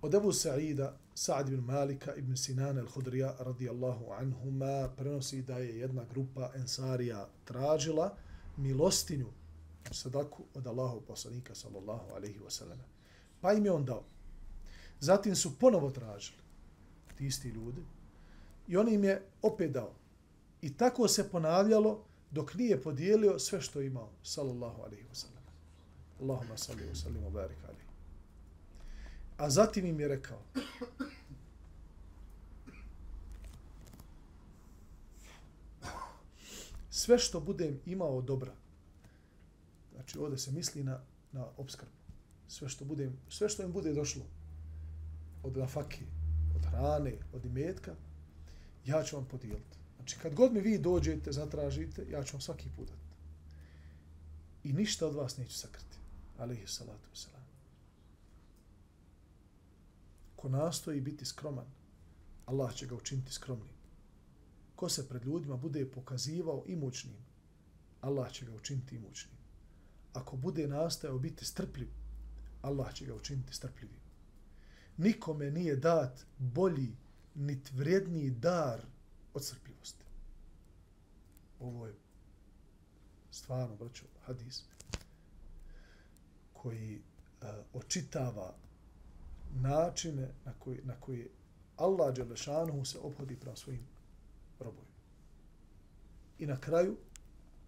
Od 0.01 0.13
Ebu 0.13 0.31
Sa'ida, 0.33 0.97
Sa'd 1.13 1.49
ibn 1.49 1.65
Malika 1.65 2.15
ibn 2.15 2.37
Sinan 2.37 2.77
al-Hudrija 2.77 3.35
radijallahu 3.39 4.11
anhuma 4.11 4.89
prenosi 4.97 5.41
da 5.41 5.57
je 5.57 5.79
jedna 5.79 6.05
grupa 6.13 6.51
ensarija 6.55 7.27
tražila 7.45 8.15
milostinju 8.57 9.27
sadaku 9.91 10.43
od 10.53 10.67
Allahov 10.67 11.01
poslanika 11.01 11.55
sallallahu 11.55 12.13
alaihi 12.15 12.39
wasallam. 12.39 12.77
Pa 13.41 13.53
im 13.53 13.65
je 13.65 13.71
on 13.71 13.85
dao. 13.85 14.03
Zatim 14.99 15.35
su 15.35 15.59
ponovo 15.59 15.91
tražili 15.91 16.39
ti 17.17 17.25
isti 17.25 17.49
ljudi 17.49 17.81
i 18.67 18.77
on 18.77 18.89
im 18.93 19.03
je 19.03 19.21
opet 19.41 19.71
dao. 19.71 19.93
I 20.61 20.77
tako 20.77 21.07
se 21.07 21.29
ponavljalo 21.29 22.03
dok 22.31 22.53
nije 22.53 22.81
podijelio 22.81 23.39
sve 23.39 23.61
što 23.61 23.79
je 23.79 23.87
imao 23.87 24.09
sallallahu 24.23 24.81
alaihi 24.81 25.05
wasallam. 25.13 25.43
Allahumma 26.21 26.57
salli 26.57 26.83
wa 26.83 26.95
sallim 26.95 27.23
wa 27.23 27.31
barik 27.31 27.57
alaihi. 27.63 27.88
A 29.39 29.49
zatim 29.49 29.85
im 29.85 29.99
je 29.99 30.07
rekao, 30.07 30.41
sve 36.89 37.19
što 37.19 37.39
budem 37.39 37.79
imao 37.85 38.21
dobra, 38.21 38.53
znači 39.93 40.19
ovdje 40.19 40.37
se 40.37 40.51
misli 40.51 40.83
na, 40.83 40.99
na 41.31 41.45
obskrbu, 41.57 41.91
sve 42.47 42.69
što, 42.69 42.85
budem, 42.85 43.17
sve 43.29 43.49
što 43.49 43.63
im 43.63 43.71
bude 43.71 43.93
došlo 43.93 44.23
od 45.43 45.57
nafake, 45.57 46.03
od 46.55 46.65
hrane, 46.65 47.13
od 47.33 47.45
imetka, 47.45 47.95
ja 48.85 49.03
ću 49.03 49.15
vam 49.15 49.25
podijeliti. 49.25 49.77
Znači 49.95 50.17
kad 50.21 50.33
god 50.33 50.53
mi 50.53 50.61
vi 50.61 50.77
dođete, 50.77 51.31
zatražite, 51.31 52.05
ja 52.09 52.23
ću 52.23 52.33
vam 52.33 52.41
svaki 52.41 52.69
put 52.75 52.87
dati. 52.87 53.09
I 54.63 54.73
ništa 54.73 55.07
od 55.07 55.15
vas 55.15 55.37
neću 55.37 55.53
sakriti. 55.53 55.97
Alihi 56.37 56.67
salatu 56.67 57.09
wasalam 57.13 57.38
ko 60.39 60.49
nastoji 60.49 61.01
biti 61.01 61.25
skroman, 61.25 61.65
Allah 62.45 62.73
će 62.73 62.87
ga 62.87 62.95
učiniti 62.95 63.31
skromnim. 63.31 63.75
Ko 64.75 64.89
se 64.89 65.07
pred 65.09 65.25
ljudima 65.25 65.57
bude 65.57 65.91
pokazivao 65.91 66.63
imućnim, 66.67 67.17
Allah 68.01 68.31
će 68.31 68.45
ga 68.45 68.53
učiniti 68.55 68.95
imućnim. 68.95 69.35
Ako 70.13 70.37
bude 70.37 70.67
nastajao 70.67 71.19
biti 71.19 71.45
strpljiv, 71.45 71.89
Allah 72.61 72.93
će 72.93 73.05
ga 73.05 73.15
učiniti 73.15 73.53
strpljivim. 73.53 73.99
Nikome 74.97 75.51
nije 75.51 75.75
dat 75.75 76.25
bolji, 76.37 76.95
nit 77.35 77.71
vrijedniji 77.71 78.29
dar 78.29 78.81
od 79.33 79.43
strpljivosti. 79.43 80.05
Ovo 81.59 81.87
je 81.87 81.95
stvarno, 83.31 83.75
braćo, 83.75 84.05
hadis 84.25 84.63
koji 86.53 87.01
uh, 87.41 87.47
očitava 87.73 88.55
načine 89.53 90.31
na 90.45 90.53
koji, 90.59 90.81
na 90.83 90.95
koji 90.99 91.27
Allah 91.77 92.15
Đelešanuhu 92.15 92.85
se 92.85 92.99
obhodi 92.99 93.35
prema 93.35 93.55
svojim 93.55 93.81
robovima. 94.59 94.99
I 96.39 96.45
na 96.45 96.59
kraju, 96.59 96.97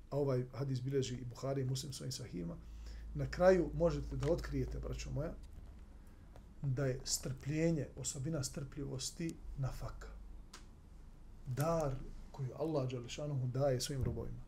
a 0.10 0.18
ovaj 0.18 0.46
hadis 0.54 0.82
bileži 0.82 1.16
i 1.16 1.26
Buhari 1.26 1.62
i 1.62 1.66
Muslim 1.66 1.94
svojim 1.94 2.12
sahima, 2.12 2.56
na 3.14 3.32
kraju 3.32 3.70
možete 3.74 4.16
da 4.16 4.32
otkrijete, 4.32 4.80
braćo 4.80 5.12
moja, 5.12 5.34
da 6.62 6.86
je 6.86 7.00
strpljenje, 7.04 7.88
osobina 7.96 8.44
strpljivosti 8.44 9.36
na 9.58 9.72
faka. 9.72 10.08
Dar 11.48 11.96
koju 12.32 12.50
Allah 12.56 12.90
Đelešanuhu 12.90 13.48
daje 13.48 13.82
svojim 13.82 14.04
robovima. 14.04 14.42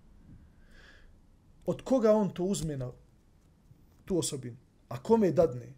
Od 1.65 1.81
koga 1.81 2.11
on 2.11 2.33
to 2.33 2.43
uzme 2.43 2.77
na 2.77 2.91
tu 4.05 4.17
osobinu? 4.17 4.57
A 4.89 5.03
kome 5.03 5.31
dadne? 5.31 5.73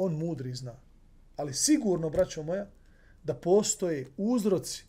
On 0.00 0.16
mudri 0.16 0.54
zna. 0.54 0.74
Ali 1.36 1.54
sigurno, 1.54 2.10
braćo 2.10 2.42
moja, 2.42 2.66
da 3.24 3.34
postoje 3.34 4.06
uzroci 4.16 4.84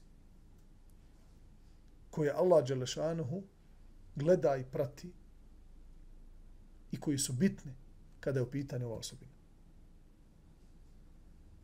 koje 2.09 2.31
Allah 2.31 2.67
Đelešanuhu 2.67 3.43
gleda 4.15 4.55
i 4.57 4.63
prati 4.63 5.11
i 6.91 6.99
koji 6.99 7.17
su 7.17 7.33
bitni 7.33 7.71
kada 8.19 8.39
je 8.39 8.43
u 8.43 8.51
pitanju 8.51 8.85
ova 8.85 8.97
osobina. 8.97 9.31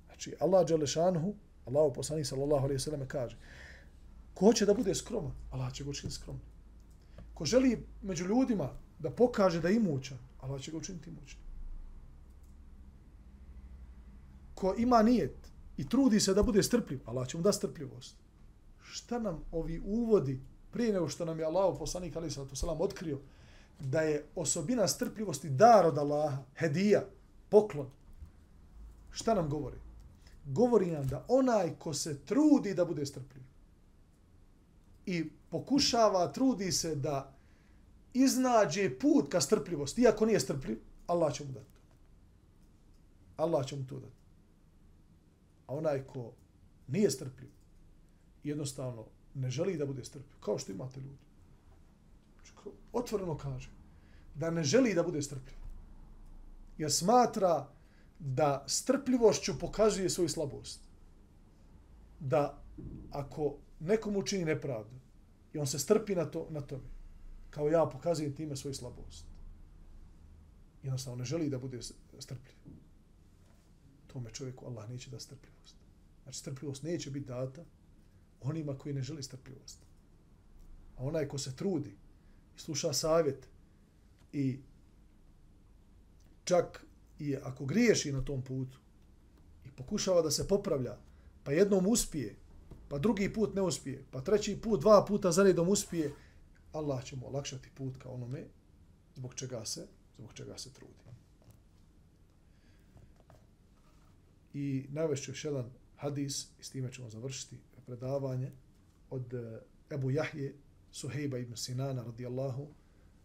Znači, 0.05 0.35
Allah 0.39 0.67
Đelešanuhu, 0.67 1.33
Allah 1.65 1.91
poslanik 1.95 2.25
sallallahu 2.25 2.63
alaihi 2.63 2.79
sallam 2.79 3.07
kaže, 3.07 3.37
ko 4.33 4.45
hoće 4.45 4.65
da 4.65 4.73
bude 4.73 4.95
skroman, 4.95 5.33
Allah 5.51 5.73
će 5.73 5.83
ga 5.83 5.89
učiniti 5.89 6.15
skromno. 6.15 6.41
Ko 7.33 7.45
želi 7.45 7.85
među 8.01 8.25
ljudima 8.25 8.69
da 8.99 9.11
pokaže 9.11 9.61
da 9.61 9.67
je 9.69 9.75
imućan, 9.75 10.17
Allah 10.39 10.61
će 10.61 10.71
ga 10.71 10.77
učiniti 10.77 11.09
imućan. 11.09 11.46
Ko 14.57 14.73
ima 14.77 15.01
nijet 15.01 15.51
i 15.77 15.89
trudi 15.89 16.19
se 16.19 16.33
da 16.33 16.43
bude 16.43 16.63
strpljiv, 16.63 16.99
Allah 17.05 17.27
će 17.27 17.37
mu 17.37 17.43
da 17.43 17.51
strpljivost. 17.53 18.15
šta 18.81 19.19
nam 19.19 19.43
ovi 19.51 19.81
uvodi 19.85 20.39
prije 20.71 20.93
nego 20.93 21.09
što 21.09 21.25
nam 21.25 21.39
je 21.39 21.45
Allah 21.45 21.75
poslanik 21.79 22.15
ali 22.15 22.31
sallatu 22.31 22.55
salam 22.55 22.81
otkrio 22.81 23.19
da 23.79 24.01
je 24.01 24.25
osobina 24.35 24.87
strpljivosti 24.87 25.49
dar 25.49 25.85
od 25.85 25.97
Allaha, 25.97 26.43
hedija, 26.55 27.03
poklon. 27.49 27.89
Šta 29.11 29.33
nam 29.33 29.49
govori? 29.49 29.77
Govori 30.45 30.91
nam 30.91 31.07
da 31.07 31.25
onaj 31.27 31.75
ko 31.79 31.93
se 31.93 32.19
trudi 32.25 32.73
da 32.73 32.85
bude 32.85 33.05
strpljiv 33.05 33.43
i 35.07 35.29
pokušava, 35.49 36.31
trudi 36.31 36.71
se 36.71 36.95
da 36.95 37.33
iznađe 38.13 38.99
put 38.99 39.31
ka 39.31 39.41
strpljivosti, 39.41 40.01
iako 40.01 40.25
nije 40.25 40.39
strpljiv, 40.39 40.79
Allah 41.07 41.33
će 41.33 41.43
mu 41.43 41.51
dati. 41.51 41.79
Allah 43.37 43.65
će 43.65 43.75
mu 43.75 43.87
to 43.87 43.99
dati. 43.99 44.26
A 45.67 45.75
onaj 45.75 46.03
ko 46.03 46.33
nije 46.87 47.11
strpljiv, 47.11 47.49
jednostavno 48.43 49.05
ne 49.33 49.49
želi 49.49 49.77
da 49.77 49.85
bude 49.85 50.03
strpljiv, 50.03 50.39
kao 50.39 50.57
što 50.57 50.71
imate 50.71 50.99
ljudi. 50.99 51.25
Znači, 52.35 52.53
otvoreno 52.93 53.37
kaže 53.37 53.69
da 54.35 54.49
ne 54.51 54.63
želi 54.63 54.93
da 54.93 55.03
bude 55.03 55.21
strpljiv. 55.21 55.57
Jer 56.77 56.91
smatra 56.91 57.67
da 58.19 58.63
strpljivošću 58.67 59.59
pokazuje 59.59 60.09
svoju 60.09 60.29
slabost. 60.29 60.81
Da 62.19 62.63
ako 63.11 63.55
nekom 63.79 64.15
učini 64.15 64.45
nepravdu 64.45 64.95
i 65.53 65.57
on 65.57 65.67
se 65.67 65.79
strpi 65.79 66.15
na, 66.15 66.25
to, 66.25 66.47
na 66.49 66.61
tome, 66.61 66.83
kao 67.49 67.69
ja 67.69 67.85
pokazujem 67.85 68.35
time 68.35 68.55
svoju 68.55 68.73
slabost. 68.73 69.25
Jednostavno 70.83 71.17
ne 71.17 71.25
želi 71.25 71.49
da 71.49 71.59
bude 71.59 71.81
strpljiv. 72.19 72.55
Tome 74.17 74.29
čovjeku 74.33 74.65
Allah 74.65 74.89
neće 74.89 75.09
da 75.09 75.19
strpljivost. 75.19 75.75
Znači 76.23 76.39
strpljivost 76.39 76.83
neće 76.83 77.11
biti 77.11 77.27
data 77.27 77.65
onima 78.41 78.77
koji 78.77 78.95
ne 78.95 79.01
želi 79.01 79.23
strpljivost. 79.23 79.77
A 80.95 81.03
onaj 81.03 81.27
ko 81.27 81.37
se 81.37 81.55
trudi 81.55 81.97
i 82.55 82.59
sluša 82.59 82.93
savjet 82.93 83.47
i 84.33 84.59
čak 86.43 86.85
i 87.19 87.35
ako 87.35 87.65
griješi 87.65 88.11
na 88.11 88.25
tom 88.25 88.41
putu 88.41 88.77
i 89.65 89.71
pokušava 89.71 90.21
da 90.21 90.31
se 90.31 90.47
popravlja, 90.47 90.97
pa 91.43 91.51
jednom 91.51 91.87
uspije, 91.87 92.35
pa 92.89 92.97
drugi 92.99 93.33
put 93.33 93.55
ne 93.55 93.61
uspije, 93.61 94.03
pa 94.11 94.21
treći 94.21 94.61
put, 94.61 94.81
dva 94.81 95.05
puta 95.05 95.31
za 95.31 95.43
redom 95.43 95.69
uspije, 95.69 96.13
Allah 96.73 97.03
će 97.03 97.15
mu 97.15 97.27
olakšati 97.27 97.69
put 97.75 97.97
ka 97.97 98.09
onome 98.09 98.47
zbog 99.15 99.33
čega 99.35 99.65
se, 99.65 99.87
zbog 100.17 100.33
čega 100.33 100.57
se 100.57 100.73
trudi. 100.73 101.07
I 104.57 104.85
navešću 104.89 105.31
još 105.31 105.45
jedan 105.45 105.69
hadis, 105.95 106.47
i 106.59 106.63
s 106.63 106.69
time 106.69 106.91
ćemo 106.91 107.09
završiti 107.09 107.57
predavanje, 107.85 108.51
od 109.09 109.33
eh, 109.33 109.59
Ebu 109.91 110.11
Jahje, 110.11 110.55
Suhejba 110.91 111.37
ibn 111.37 111.55
Sinana, 111.55 112.03
radijallahu 112.03 112.67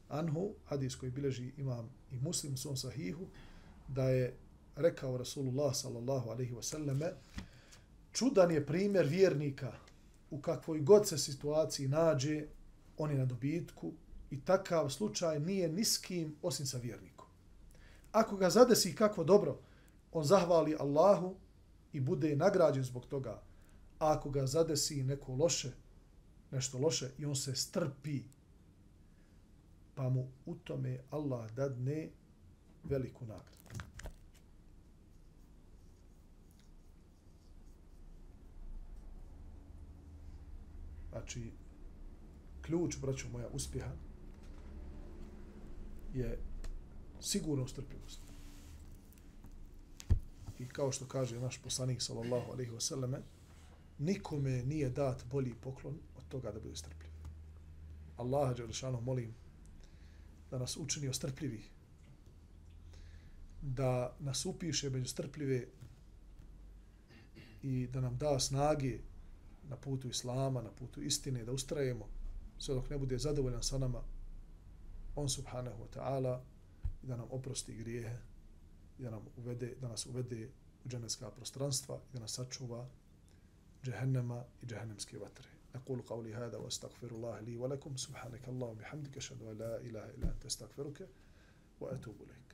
anhu, 0.08 0.54
hadis 0.64 0.96
koji 0.96 1.12
bileži 1.12 1.52
imam 1.56 1.90
i 2.10 2.16
muslim 2.16 2.54
u 2.54 2.56
svom 2.56 2.76
sahihu, 2.76 3.26
da 3.88 4.08
je 4.08 4.34
rekao 4.76 5.16
Rasulullah 5.16 5.76
sallallahu 5.76 6.30
alaihi 6.30 6.54
wasallame, 6.54 7.10
čudan 8.12 8.50
je 8.50 8.66
primjer 8.66 9.06
vjernika 9.06 9.72
u 10.30 10.40
kakvoj 10.40 10.80
god 10.80 11.08
se 11.08 11.18
situaciji 11.18 11.88
nađe, 11.88 12.46
on 12.98 13.10
je 13.10 13.18
na 13.18 13.24
dobitku 13.24 13.92
i 14.30 14.40
takav 14.40 14.90
slučaj 14.90 15.40
nije 15.40 15.68
niskim 15.68 16.36
osim 16.42 16.66
sa 16.66 16.78
vjernikom. 16.78 17.26
Ako 18.12 18.36
ga 18.36 18.50
zadesi 18.50 18.94
kakvo 18.94 19.24
dobro, 19.24 19.58
on 20.12 20.24
zahvali 20.24 20.76
Allahu 20.78 21.34
i 21.92 22.00
bude 22.00 22.36
nagrađen 22.36 22.84
zbog 22.84 23.06
toga. 23.06 23.42
A 23.98 24.12
ako 24.12 24.30
ga 24.30 24.46
zadesi 24.46 25.02
neko 25.02 25.34
loše, 25.34 25.72
nešto 26.50 26.78
loše 26.78 27.10
i 27.18 27.26
on 27.26 27.36
se 27.36 27.54
strpi, 27.54 28.22
pa 29.94 30.08
mu 30.08 30.28
u 30.46 30.54
tome 30.54 30.98
Allah 31.10 31.50
dadne 31.50 32.10
veliku 32.84 33.26
nagradu. 33.26 33.52
Znači, 41.10 41.52
ključ, 42.62 42.96
braću 43.00 43.28
moja, 43.32 43.48
uspjeha 43.52 43.92
je 46.14 46.38
sigurno 47.20 47.66
strpljivost. 47.66 48.21
I 50.62 50.68
kao 50.68 50.92
što 50.92 51.06
kaže 51.06 51.40
naš 51.40 51.58
poslanik, 51.58 52.02
sallallahu 52.02 52.52
alaihi 52.52 52.70
wasallam, 52.70 53.20
nikome 53.98 54.62
nije 54.62 54.90
dat 54.90 55.24
bolji 55.30 55.54
poklon 55.54 55.98
od 56.16 56.28
toga 56.28 56.52
da 56.52 56.60
bude 56.60 56.76
strpljiv. 56.76 57.12
Allaha, 58.16 58.54
Đelešanu, 58.54 59.00
molim 59.00 59.34
da 60.50 60.58
nas 60.58 60.76
učini 60.76 61.14
strpljivih 61.14 61.70
da 63.62 64.16
nas 64.20 64.46
upiše 64.46 64.90
među 64.90 65.08
strpljive 65.08 65.66
i 67.62 67.86
da 67.86 68.00
nam 68.00 68.16
da 68.16 68.38
snage 68.40 68.98
na 69.68 69.76
putu 69.76 70.08
Islama, 70.08 70.62
na 70.62 70.70
putu 70.70 71.02
istine, 71.02 71.44
da 71.44 71.52
ustrajemo 71.52 72.08
sve 72.58 72.74
dok 72.74 72.90
ne 72.90 72.98
bude 72.98 73.18
zadovoljan 73.18 73.62
sa 73.62 73.78
nama, 73.78 74.02
on 75.16 75.28
subhanahu 75.28 75.84
wa 75.84 75.98
ta'ala, 75.98 76.40
i 77.02 77.06
da 77.06 77.16
nam 77.16 77.26
oprosti 77.30 77.74
grijehe, 77.74 78.18
da, 78.97 79.09
nam 79.09 79.25
uvede, 79.37 79.75
da 79.81 79.87
nas 79.87 80.05
uvede 80.05 80.49
u 80.85 80.89
dženevska 80.89 81.31
prostranstva 81.31 81.95
i 81.95 82.13
da 82.13 82.19
nas 82.19 82.33
sačuva 82.33 82.87
džehennema 83.83 84.43
i 84.61 84.65
džehennemske 84.65 85.17
vatre. 85.17 85.49
أقول 85.75 86.01
قولي 86.01 86.33
هذا 86.33 86.57
وأستغفر 86.57 87.11
الله 87.11 87.39
لي 87.39 87.57
ولكم 87.57 87.97
سبحانك 87.97 88.47
اللهم 88.49 88.69
وبحمدك 88.69 89.17
أشهد 89.17 89.41
أن 89.41 89.57
لا 89.57 89.77
إله 89.77 90.05
إلا 90.09 90.31
أنت 90.31 90.45
أستغفرك 90.45 91.09
وأتوب 91.79 92.15
إليك 92.21 92.50